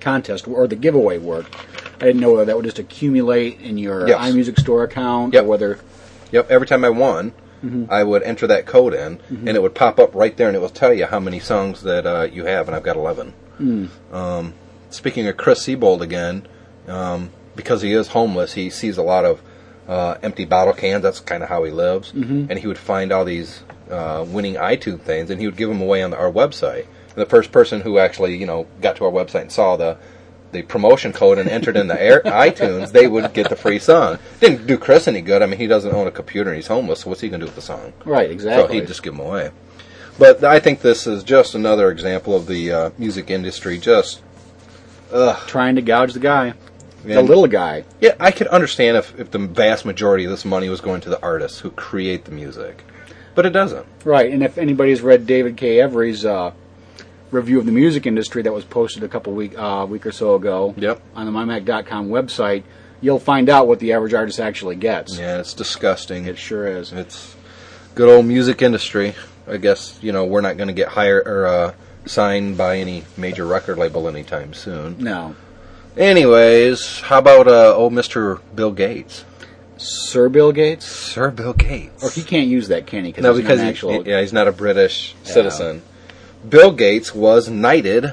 contest 0.00 0.46
or 0.46 0.66
the 0.66 0.76
giveaway 0.76 1.16
worked. 1.16 1.56
I 1.98 2.04
didn't 2.04 2.20
know 2.20 2.32
whether 2.32 2.44
that 2.44 2.56
would 2.56 2.66
just 2.66 2.78
accumulate 2.78 3.58
in 3.62 3.78
your 3.78 4.06
Yes. 4.06 4.20
iMusic 4.20 4.60
store 4.60 4.84
account 4.84 5.32
Yep. 5.32 5.44
or 5.44 5.46
whether. 5.46 5.78
Yep. 6.32 6.50
Every 6.50 6.66
time 6.66 6.84
I 6.84 6.90
won, 6.90 7.32
I 7.90 8.02
would 8.04 8.22
enter 8.22 8.46
that 8.46 8.66
code 8.66 8.94
in, 8.94 9.20
and 9.30 9.48
it 9.48 9.62
would 9.62 9.74
pop 9.74 9.98
up 9.98 10.14
right 10.14 10.36
there, 10.36 10.48
and 10.48 10.56
it 10.56 10.60
will 10.60 10.68
tell 10.68 10.92
you 10.92 11.06
how 11.06 11.20
many 11.20 11.40
songs 11.40 11.82
that 11.82 12.06
uh, 12.06 12.22
you 12.32 12.44
have, 12.44 12.68
and 12.68 12.76
I've 12.76 12.82
got 12.82 12.96
11. 12.96 13.32
Um, 14.12 14.54
speaking 14.90 15.26
of 15.28 15.36
Chris 15.36 15.60
Seibold 15.64 16.00
again, 16.00 16.46
um, 16.88 17.30
because 17.54 17.82
he 17.82 17.92
is 17.92 18.08
homeless, 18.08 18.52
he 18.52 18.70
sees 18.70 18.98
a 18.98 19.02
lot 19.02 19.24
of 19.24 19.40
uh, 19.88 20.16
empty 20.22 20.44
bottle 20.44 20.74
cans. 20.74 21.02
That's 21.02 21.20
kind 21.20 21.42
of 21.42 21.48
how 21.48 21.64
he 21.64 21.70
lives, 21.70 22.12
and 22.50 22.58
he 22.58 22.66
would 22.66 22.78
find 22.78 23.12
all 23.12 23.24
these 23.24 23.62
uh, 23.90 24.24
winning 24.28 24.54
iTunes 24.54 25.00
things, 25.00 25.30
and 25.30 25.40
he 25.40 25.46
would 25.46 25.56
give 25.56 25.68
them 25.68 25.80
away 25.80 26.02
on 26.02 26.12
our 26.12 26.30
website. 26.30 26.84
And 26.84 27.16
the 27.16 27.26
first 27.26 27.50
person 27.52 27.80
who 27.80 27.98
actually, 27.98 28.36
you 28.36 28.46
know, 28.46 28.66
got 28.82 28.96
to 28.96 29.04
our 29.04 29.10
website 29.12 29.42
and 29.42 29.52
saw 29.52 29.76
the 29.76 29.96
the 30.52 30.62
promotion 30.62 31.12
code 31.12 31.38
and 31.38 31.48
entered 31.48 31.76
in 31.76 31.88
the 31.88 32.00
air, 32.00 32.20
iTunes, 32.24 32.92
they 32.92 33.06
would 33.06 33.32
get 33.32 33.48
the 33.48 33.56
free 33.56 33.78
song. 33.78 34.18
Didn't 34.40 34.66
do 34.66 34.78
Chris 34.78 35.08
any 35.08 35.20
good. 35.20 35.42
I 35.42 35.46
mean, 35.46 35.58
he 35.58 35.66
doesn't 35.66 35.92
own 35.92 36.06
a 36.06 36.10
computer 36.10 36.50
and 36.50 36.56
he's 36.56 36.66
homeless. 36.66 37.00
So 37.00 37.10
what's 37.10 37.20
he 37.20 37.28
going 37.28 37.40
to 37.40 37.46
do 37.46 37.48
with 37.48 37.56
the 37.56 37.62
song? 37.62 37.92
Right, 38.04 38.30
exactly. 38.30 38.66
So 38.66 38.80
he'd 38.80 38.88
just 38.88 39.02
give 39.02 39.16
them 39.16 39.26
away. 39.26 39.50
But 40.18 40.42
I 40.44 40.60
think 40.60 40.80
this 40.80 41.06
is 41.06 41.22
just 41.22 41.54
another 41.54 41.90
example 41.90 42.34
of 42.34 42.46
the 42.46 42.72
uh, 42.72 42.90
music 42.98 43.30
industry 43.30 43.78
just. 43.78 44.22
Trying 45.46 45.76
to 45.76 45.82
gouge 45.82 46.14
the 46.14 46.20
guy, 46.20 46.54
the 47.04 47.22
little 47.22 47.46
guy. 47.46 47.84
Yeah, 48.00 48.14
I 48.18 48.30
could 48.30 48.48
understand 48.48 48.96
if, 48.96 49.18
if 49.18 49.30
the 49.30 49.38
vast 49.38 49.84
majority 49.84 50.24
of 50.24 50.30
this 50.30 50.44
money 50.44 50.68
was 50.68 50.80
going 50.80 51.00
to 51.02 51.10
the 51.10 51.22
artists 51.22 51.60
who 51.60 51.70
create 51.70 52.24
the 52.24 52.32
music. 52.32 52.82
But 53.34 53.46
it 53.46 53.50
doesn't. 53.50 53.86
Right, 54.04 54.32
and 54.32 54.42
if 54.42 54.58
anybody's 54.58 55.02
read 55.02 55.26
David 55.26 55.56
K. 55.56 55.80
Every's 55.80 56.24
uh, 56.24 56.52
review 57.30 57.58
of 57.58 57.66
the 57.66 57.72
music 57.72 58.06
industry 58.06 58.42
that 58.42 58.52
was 58.52 58.64
posted 58.64 59.02
a 59.02 59.08
couple 59.08 59.32
week 59.32 59.58
uh, 59.58 59.86
week 59.88 60.06
or 60.06 60.12
so 60.12 60.34
ago 60.36 60.74
Yep. 60.76 61.00
on 61.14 61.26
the 61.26 61.32
mymac.com 61.32 62.08
website, 62.08 62.62
you'll 63.00 63.18
find 63.18 63.48
out 63.48 63.66
what 63.66 63.78
the 63.80 63.92
average 63.92 64.14
artist 64.14 64.38
actually 64.40 64.76
gets. 64.76 65.18
Yeah, 65.18 65.38
it's 65.40 65.52
disgusting. 65.54 66.26
It 66.26 66.38
sure 66.38 66.66
is. 66.66 66.92
It's 66.92 67.34
good 67.94 68.08
old 68.08 68.26
music 68.26 68.62
industry. 68.62 69.14
I 69.48 69.56
guess 69.58 69.98
you 70.02 70.12
know 70.12 70.24
we're 70.24 70.40
not 70.40 70.56
going 70.56 70.68
to 70.68 70.74
get 70.74 70.88
hired 70.88 71.26
or 71.26 71.46
uh, 71.46 71.74
signed 72.04 72.56
by 72.56 72.78
any 72.78 73.04
major 73.16 73.46
record 73.46 73.78
label 73.78 74.08
anytime 74.08 74.54
soon. 74.54 74.96
No, 74.98 75.34
Anyways, 75.96 77.00
how 77.00 77.18
about 77.18 77.48
uh, 77.48 77.74
old 77.74 77.92
Mister 77.92 78.36
Bill 78.54 78.70
Gates? 78.70 79.24
Sir 79.78 80.28
Bill 80.28 80.52
Gates, 80.52 80.84
Sir 80.86 81.30
Bill 81.30 81.52
Gates. 81.52 82.02
or 82.04 82.10
he 82.10 82.22
can't 82.22 82.48
use 82.48 82.68
that, 82.68 82.86
can 82.86 83.04
he? 83.04 83.12
no, 83.12 83.34
he's 83.34 83.42
not 83.42 83.42
because 83.42 83.60
he, 83.60 83.66
actual. 83.68 84.06
yeah, 84.06 84.20
he's 84.20 84.32
not 84.32 84.46
a 84.48 84.52
British 84.52 85.14
citizen. 85.24 85.82
Bill 86.48 86.72
Gates 86.72 87.14
was 87.14 87.48
knighted, 87.48 88.12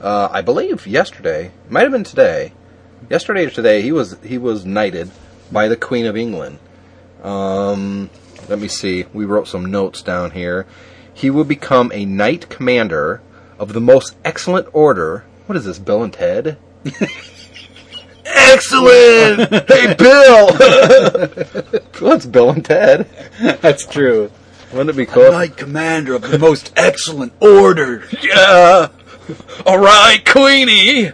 uh, 0.00 0.28
I 0.30 0.40
believe, 0.42 0.86
yesterday. 0.86 1.50
Might 1.68 1.82
have 1.82 1.92
been 1.92 2.04
today. 2.04 2.52
Yesterday 3.10 3.46
or 3.46 3.50
today, 3.50 3.82
he 3.82 3.92
was 3.92 4.16
he 4.22 4.38
was 4.38 4.64
knighted 4.64 5.10
by 5.52 5.68
the 5.68 5.76
Queen 5.76 6.06
of 6.06 6.16
England. 6.16 6.58
Um, 7.22 8.08
let 8.48 8.58
me 8.58 8.68
see. 8.68 9.04
We 9.12 9.24
wrote 9.24 9.48
some 9.48 9.66
notes 9.66 10.02
down 10.02 10.30
here. 10.30 10.66
He 11.12 11.30
will 11.30 11.44
become 11.44 11.90
a 11.92 12.04
knight 12.04 12.48
commander 12.48 13.20
of 13.58 13.72
the 13.72 13.80
most 13.80 14.16
excellent 14.24 14.68
order. 14.72 15.24
What 15.46 15.56
is 15.56 15.64
this, 15.64 15.78
Bill 15.78 16.02
and 16.02 16.12
Ted? 16.12 16.56
Excellent! 18.24 19.50
hey, 19.68 19.94
Bill! 19.94 20.56
What's 21.98 22.26
Bill 22.26 22.50
and 22.50 22.64
Ted? 22.64 23.08
That's 23.60 23.86
true. 23.86 24.30
Wouldn't 24.72 24.90
it 24.90 24.96
be 24.96 25.06
cool? 25.06 25.30
Knight 25.30 25.56
commander 25.56 26.14
of 26.14 26.22
the 26.22 26.38
most 26.38 26.72
excellent 26.76 27.32
order. 27.40 28.04
Yeah. 28.20 28.88
All 29.64 29.78
right, 29.78 30.22
Queenie. 30.24 31.08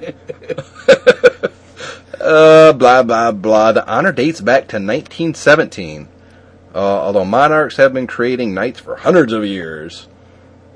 uh, 2.20 2.72
blah 2.72 3.02
blah 3.02 3.32
blah. 3.32 3.72
The 3.72 3.86
honor 3.86 4.12
dates 4.12 4.40
back 4.40 4.68
to 4.68 4.76
1917. 4.76 6.08
Uh, 6.74 6.78
although 6.78 7.24
monarchs 7.24 7.76
have 7.76 7.92
been 7.92 8.06
creating 8.06 8.54
knights 8.54 8.80
for 8.80 8.96
hundreds 8.96 9.32
of 9.32 9.44
years. 9.44 10.08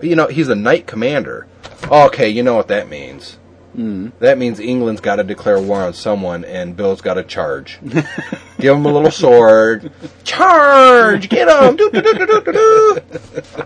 You 0.03 0.17
know, 0.17 0.27
he's 0.27 0.49
a 0.49 0.55
knight 0.55 0.87
commander. 0.87 1.47
Okay, 1.91 2.29
you 2.29 2.43
know 2.43 2.55
what 2.55 2.69
that 2.69 2.89
means. 2.89 3.39
Mm-hmm. 3.75 4.11
That 4.21 4.39
means 4.39 4.61
England's 4.61 5.01
got 5.01 5.17
to 5.17 5.25
declare 5.25 5.61
war 5.61 5.83
on 5.83 5.95
someone, 5.95 6.45
and 6.45 6.77
Bill's 6.77 7.01
got 7.01 7.15
to 7.15 7.25
charge. 7.25 7.81
Give 8.59 8.77
him 8.77 8.87
a 8.87 8.93
little 8.93 9.11
sword. 9.11 9.91
Charge! 10.23 11.29
Get 11.29 11.49
him! 11.49 11.75
Do, 11.77 11.91
do, 11.91 12.01
do, 12.01 12.15
do, 12.15 12.27
do, 12.27 12.41
do, 12.41 12.53
do. 12.53 13.65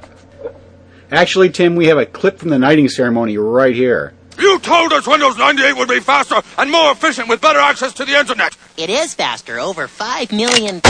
Actually, 1.11 1.51
Tim, 1.51 1.77
we 1.77 1.87
have 1.87 1.99
a 1.99 2.07
clip 2.07 2.39
from 2.39 2.49
the 2.49 2.59
knighting 2.59 2.89
ceremony 2.89 3.37
right 3.37 3.75
here. 3.75 4.15
You 4.39 4.59
told 4.61 4.93
us 4.93 5.07
Windows 5.07 5.37
98 5.37 5.77
would 5.77 5.89
be 5.89 6.01
faster 6.01 6.41
and 6.57 6.71
more 6.71 6.93
efficient 6.93 7.29
with 7.29 7.41
better 7.41 7.59
access 7.59 7.93
to 7.95 8.05
the 8.05 8.19
internet. 8.19 8.57
It 8.77 8.89
is 8.89 9.15
faster, 9.15 9.59
over 9.59 9.89
5 9.89 10.33
million. 10.33 10.81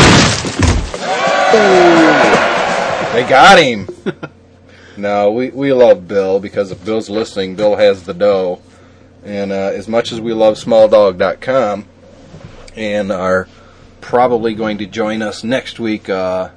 They 3.12 3.26
got 3.26 3.58
him. 3.58 3.88
no, 4.96 5.32
we, 5.32 5.48
we 5.50 5.72
love 5.72 6.06
Bill 6.06 6.38
because 6.40 6.70
if 6.70 6.84
Bill's 6.84 7.08
listening, 7.08 7.56
Bill 7.56 7.76
has 7.76 8.02
the 8.02 8.14
dough. 8.14 8.60
And 9.28 9.52
uh, 9.52 9.72
as 9.74 9.88
much 9.88 10.10
as 10.10 10.20
we 10.22 10.32
love 10.32 10.54
smalldog.com 10.54 11.84
and 12.74 13.12
are 13.12 13.46
probably 14.00 14.54
going 14.54 14.78
to 14.78 14.86
join 14.86 15.20
us 15.20 15.44
next 15.44 15.78
week. 15.78 16.08
Uh, 16.08 16.48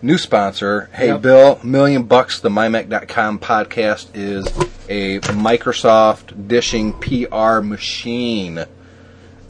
new 0.00 0.16
sponsor. 0.16 0.88
Hey, 0.94 1.08
Yep. 1.08 1.20
Bill, 1.20 1.60
million 1.62 2.04
bucks. 2.04 2.40
The 2.40 2.48
MyMac.com 2.48 3.38
podcast 3.40 4.08
is 4.14 4.46
a 4.88 5.20
Microsoft 5.20 6.48
dishing 6.48 6.94
PR 6.94 7.60
machine. 7.60 8.64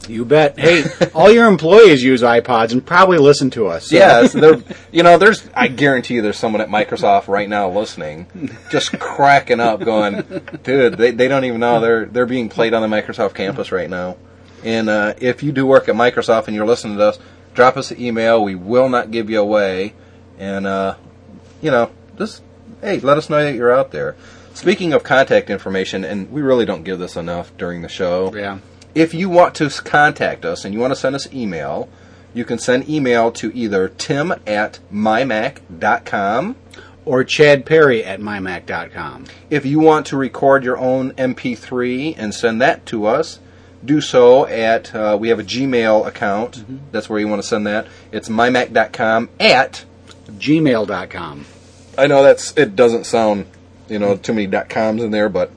You 0.07 0.25
bet. 0.25 0.57
Hey, 0.59 0.83
all 1.13 1.31
your 1.31 1.47
employees 1.47 2.03
use 2.03 2.21
iPods 2.21 2.71
and 2.71 2.85
probably 2.85 3.17
listen 3.17 3.49
to 3.51 3.67
us. 3.67 3.87
so- 3.87 3.95
Yes, 3.95 4.33
there. 4.33 4.61
You 4.91 5.03
know, 5.03 5.17
there's. 5.17 5.47
I 5.53 5.67
guarantee 5.67 6.15
you, 6.15 6.21
there's 6.21 6.37
someone 6.37 6.61
at 6.61 6.69
Microsoft 6.69 7.27
right 7.27 7.47
now 7.47 7.69
listening, 7.69 8.27
just 8.71 8.97
cracking 8.99 9.59
up, 9.59 9.79
going, 9.83 10.23
"Dude, 10.63 10.93
they, 10.97 11.11
they 11.11 11.27
don't 11.27 11.45
even 11.45 11.59
know 11.59 11.79
they're 11.79 12.05
they're 12.05 12.25
being 12.25 12.49
played 12.49 12.73
on 12.73 12.81
the 12.87 12.93
Microsoft 12.95 13.35
campus 13.35 13.71
right 13.71 13.89
now." 13.89 14.17
And 14.63 14.89
uh, 14.89 15.13
if 15.19 15.43
you 15.43 15.51
do 15.51 15.65
work 15.65 15.87
at 15.87 15.95
Microsoft 15.95 16.47
and 16.47 16.55
you're 16.55 16.67
listening 16.67 16.97
to 16.97 17.03
us, 17.09 17.19
drop 17.53 17.77
us 17.77 17.91
an 17.91 18.01
email. 18.01 18.43
We 18.43 18.55
will 18.55 18.89
not 18.89 19.11
give 19.11 19.29
you 19.29 19.39
away, 19.39 19.93
and 20.37 20.65
uh, 20.67 20.95
you 21.61 21.71
know, 21.71 21.91
just 22.17 22.41
hey, 22.81 22.99
let 22.99 23.17
us 23.17 23.29
know 23.29 23.43
that 23.43 23.55
you're 23.55 23.71
out 23.71 23.91
there. 23.91 24.15
Speaking 24.53 24.91
of 24.93 25.03
contact 25.03 25.49
information, 25.49 26.03
and 26.03 26.29
we 26.31 26.41
really 26.41 26.65
don't 26.65 26.83
give 26.83 26.99
this 26.99 27.15
enough 27.15 27.55
during 27.57 27.81
the 27.83 27.87
show 27.87 28.35
yeah. 28.35 28.57
If 28.93 29.13
you 29.13 29.29
want 29.29 29.55
to 29.55 29.69
contact 29.69 30.45
us 30.45 30.65
and 30.65 30.73
you 30.73 30.79
want 30.79 30.91
to 30.91 30.99
send 30.99 31.15
us 31.15 31.31
email, 31.33 31.89
you 32.33 32.45
can 32.45 32.57
send 32.59 32.89
email 32.89 33.31
to 33.33 33.55
either 33.55 33.89
tim 33.89 34.33
at 34.47 34.79
mymac.com. 34.91 36.55
Or 37.03 37.23
Chad 37.23 37.65
Perry 37.65 38.05
at 38.05 38.19
mymac.com. 38.19 39.25
If 39.49 39.65
you 39.65 39.79
want 39.79 40.05
to 40.07 40.17
record 40.17 40.63
your 40.63 40.77
own 40.77 41.13
MP3 41.13 42.13
and 42.15 42.31
send 42.31 42.61
that 42.61 42.85
to 42.87 43.07
us, 43.07 43.39
do 43.83 44.01
so 44.01 44.45
at, 44.45 44.93
uh, 44.93 45.17
we 45.19 45.29
have 45.29 45.39
a 45.39 45.43
Gmail 45.43 46.05
account. 46.05 46.63
That's 46.91 47.09
where 47.09 47.19
you 47.19 47.27
want 47.27 47.41
to 47.41 47.47
send 47.47 47.65
that. 47.65 47.87
It's 48.11 48.29
mymac.com 48.29 49.29
at, 49.39 49.83
Gmail.com. 50.27 51.45
I 51.97 52.07
know 52.07 52.21
that's, 52.21 52.55
it 52.55 52.75
doesn't 52.75 53.05
sound, 53.05 53.47
you 53.89 53.97
know, 53.97 54.15
too 54.15 54.33
many 54.33 54.45
dot 54.45 54.69
coms 54.69 55.01
in 55.01 55.09
there, 55.09 55.27
but 55.27 55.51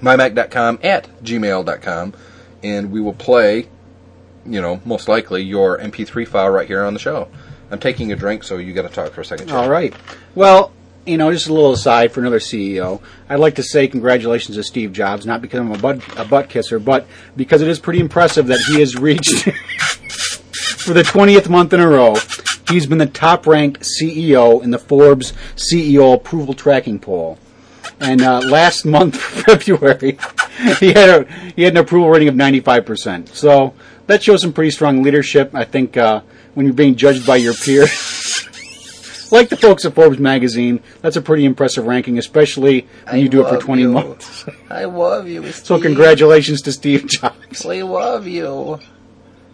mymac.com 0.00 0.78
at 0.84 1.08
gmail.com. 1.24 2.14
And 2.62 2.90
we 2.92 3.00
will 3.00 3.14
play 3.14 3.68
you 4.46 4.60
know, 4.60 4.80
most 4.84 5.08
likely 5.08 5.42
your 5.42 5.78
MP3 5.78 6.26
file 6.26 6.50
right 6.50 6.66
here 6.66 6.82
on 6.84 6.94
the 6.94 7.00
show. 7.00 7.28
I'm 7.70 7.78
taking 7.78 8.12
a 8.12 8.16
drink, 8.16 8.42
so 8.42 8.56
you 8.56 8.72
got 8.72 8.82
to 8.82 8.88
talk 8.88 9.12
for 9.12 9.20
a 9.20 9.24
second. 9.24 9.48
Chad. 9.48 9.56
All 9.56 9.70
right. 9.70 9.94
Well, 10.34 10.72
you 11.06 11.16
know, 11.16 11.32
just 11.32 11.48
a 11.48 11.52
little 11.52 11.72
aside 11.72 12.12
for 12.12 12.20
another 12.20 12.40
CEO. 12.40 13.00
I'd 13.28 13.38
like 13.38 13.54
to 13.56 13.62
say 13.62 13.86
congratulations 13.86 14.56
to 14.56 14.62
Steve 14.62 14.92
Jobs, 14.92 15.24
not 15.24 15.40
because 15.40 15.60
I'm 15.60 15.72
a 15.72 15.78
butt, 15.78 16.18
a 16.18 16.24
butt 16.24 16.48
kisser, 16.48 16.78
but 16.78 17.06
because 17.36 17.62
it 17.62 17.68
is 17.68 17.78
pretty 17.78 18.00
impressive 18.00 18.46
that 18.48 18.60
he 18.68 18.80
has 18.80 18.96
reached, 18.96 19.44
for 20.80 20.94
the 20.94 21.02
20th 21.02 21.48
month 21.48 21.72
in 21.72 21.80
a 21.80 21.88
row, 21.88 22.16
he's 22.68 22.86
been 22.86 22.98
the 22.98 23.06
top 23.06 23.46
ranked 23.46 23.82
CEO 23.82 24.62
in 24.62 24.70
the 24.70 24.78
Forbes 24.78 25.32
CEO 25.54 26.14
approval 26.14 26.54
tracking 26.54 26.98
poll. 26.98 27.38
And 28.00 28.22
uh, 28.22 28.40
last 28.40 28.84
month, 28.84 29.16
February, 29.20 30.18
he 30.80 30.92
had 30.92 31.08
a 31.08 31.24
he 31.56 31.62
had 31.62 31.72
an 31.74 31.78
approval 31.78 32.10
rating 32.10 32.28
of 32.28 32.34
95%. 32.34 33.28
So 33.28 33.74
that 34.06 34.22
shows 34.22 34.42
some 34.42 34.52
pretty 34.52 34.70
strong 34.70 35.02
leadership. 35.02 35.54
I 35.54 35.64
think 35.64 35.96
uh, 35.96 36.22
when 36.54 36.66
you're 36.66 36.74
being 36.74 36.96
judged 36.96 37.26
by 37.26 37.36
your 37.36 37.54
peers, 37.54 37.90
like 39.32 39.48
the 39.48 39.56
folks 39.56 39.84
at 39.84 39.94
Forbes 39.94 40.18
magazine, 40.18 40.82
that's 41.00 41.16
a 41.16 41.22
pretty 41.22 41.44
impressive 41.44 41.86
ranking, 41.86 42.18
especially 42.18 42.86
when 43.08 43.20
you 43.20 43.28
do 43.28 43.44
it 43.44 43.48
for 43.48 43.58
20 43.58 43.86
months. 43.86 44.44
I 44.70 44.84
love 44.84 45.28
you. 45.28 45.50
So 45.52 45.80
congratulations 45.80 46.62
to 46.62 46.72
Steve 46.72 47.06
Jobs. 47.06 47.64
We 47.64 47.82
love 47.82 48.26
you. 48.26 48.80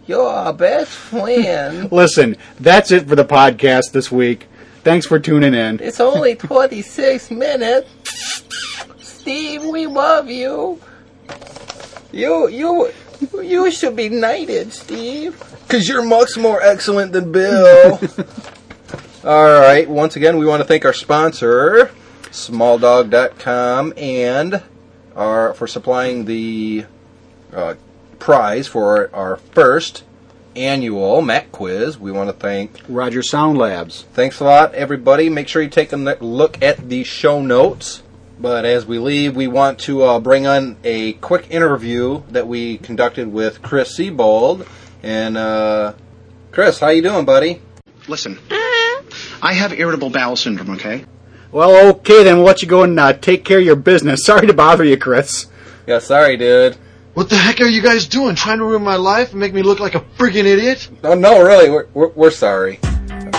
You're 0.07 0.27
our 0.27 0.53
best 0.53 0.91
friend. 0.91 1.91
Listen, 1.91 2.37
that's 2.59 2.91
it 2.91 3.07
for 3.07 3.15
the 3.15 3.25
podcast 3.25 3.91
this 3.91 4.11
week. 4.11 4.47
Thanks 4.83 5.05
for 5.05 5.19
tuning 5.19 5.53
in. 5.53 5.81
it's 5.81 5.99
only 5.99 6.35
26 6.35 7.29
minutes. 7.31 7.89
Steve, 8.99 9.65
we 9.65 9.85
love 9.85 10.29
you. 10.29 10.79
You, 12.11 12.47
you, 12.47 12.91
you 13.41 13.71
should 13.71 13.95
be 13.95 14.09
knighted, 14.09 14.73
Steve. 14.73 15.41
Because 15.67 15.87
you're 15.87 16.03
much 16.03 16.37
more 16.37 16.61
excellent 16.61 17.11
than 17.11 17.31
Bill. 17.31 17.99
All 19.23 19.59
right. 19.59 19.89
Once 19.89 20.15
again, 20.15 20.37
we 20.37 20.45
want 20.45 20.61
to 20.61 20.67
thank 20.67 20.85
our 20.85 20.93
sponsor, 20.93 21.91
SmallDog.com, 22.29 23.93
and 23.97 24.63
our 25.15 25.53
for 25.53 25.67
supplying 25.67 26.25
the 26.25 26.85
uh, 27.51 27.75
prize 28.19 28.67
for 28.67 29.13
our 29.13 29.37
first 29.37 30.03
annual 30.55 31.21
Mac 31.21 31.51
quiz. 31.51 31.97
We 31.97 32.11
want 32.11 32.29
to 32.29 32.33
thank 32.33 32.81
Roger 32.87 33.21
Sound 33.21 33.57
Labs. 33.57 34.03
Thanks 34.13 34.39
a 34.39 34.43
lot, 34.43 34.73
everybody. 34.73 35.29
Make 35.29 35.47
sure 35.47 35.61
you 35.61 35.69
take 35.69 35.93
a 35.93 35.97
look 35.97 36.61
at 36.61 36.89
the 36.89 37.03
show 37.03 37.41
notes. 37.41 38.03
But 38.39 38.65
as 38.65 38.85
we 38.85 38.99
leave, 38.99 39.35
we 39.35 39.47
want 39.47 39.79
to 39.79 40.03
uh, 40.03 40.19
bring 40.19 40.45
on 40.45 40.77
a 40.83 41.13
quick 41.13 41.47
interview 41.49 42.21
that 42.29 42.47
we 42.47 42.77
conducted 42.77 43.31
with 43.31 43.61
Chris 43.63 43.97
Seibold. 43.97 44.67
And 45.01 45.37
uh, 45.37 45.93
Chris, 46.51 46.79
how 46.79 46.89
you 46.89 47.01
doing, 47.01 47.25
buddy? 47.25 47.61
Listen, 48.07 48.37
I 49.41 49.53
have 49.53 49.73
irritable 49.73 50.11
bowel 50.11 50.35
syndrome, 50.35 50.71
okay? 50.71 51.05
Well, 51.51 51.89
okay, 51.95 52.23
then 52.23 52.37
we'll 52.37 52.45
let 52.45 52.61
you 52.61 52.67
go 52.67 52.83
and 52.83 52.99
uh, 52.99 53.13
take 53.13 53.43
care 53.43 53.59
of 53.59 53.65
your 53.65 53.75
business. 53.75 54.21
Sorry 54.25 54.45
to 54.45 54.53
bother 54.53 54.83
you, 54.83 54.97
Chris. 54.97 55.47
Yeah, 55.87 55.99
sorry, 55.99 56.35
dude. 56.35 56.77
What 57.13 57.29
the 57.29 57.37
heck 57.37 57.61
are 57.61 57.65
you 57.65 57.81
guys 57.81 58.07
doing? 58.07 58.35
Trying 58.35 58.59
to 58.59 58.65
ruin 58.65 58.83
my 58.83 58.97
life 58.97 59.31
and 59.31 59.39
make 59.39 59.53
me 59.53 59.63
look 59.63 59.79
like 59.79 59.95
a 59.95 60.01
friggin' 60.01 60.45
idiot? 60.45 60.89
Oh 61.03 61.15
no, 61.15 61.41
really, 61.41 61.69
we're 61.69 61.87
we're, 61.93 62.09
we're 62.09 62.29
sorry. 62.29 62.79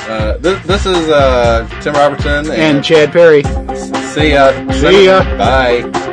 Uh, 0.09 0.39
this, 0.39 0.65
this 0.67 0.87
is 0.87 1.09
uh, 1.11 1.69
Tim 1.83 1.93
Robertson 1.95 2.51
And 2.51 2.83
Chad 2.83 3.13
Perry. 3.13 3.43
See 4.15 4.33
ya. 4.33 4.73
See 4.73 5.05
ya. 5.05 5.23
Bye. 5.37 6.08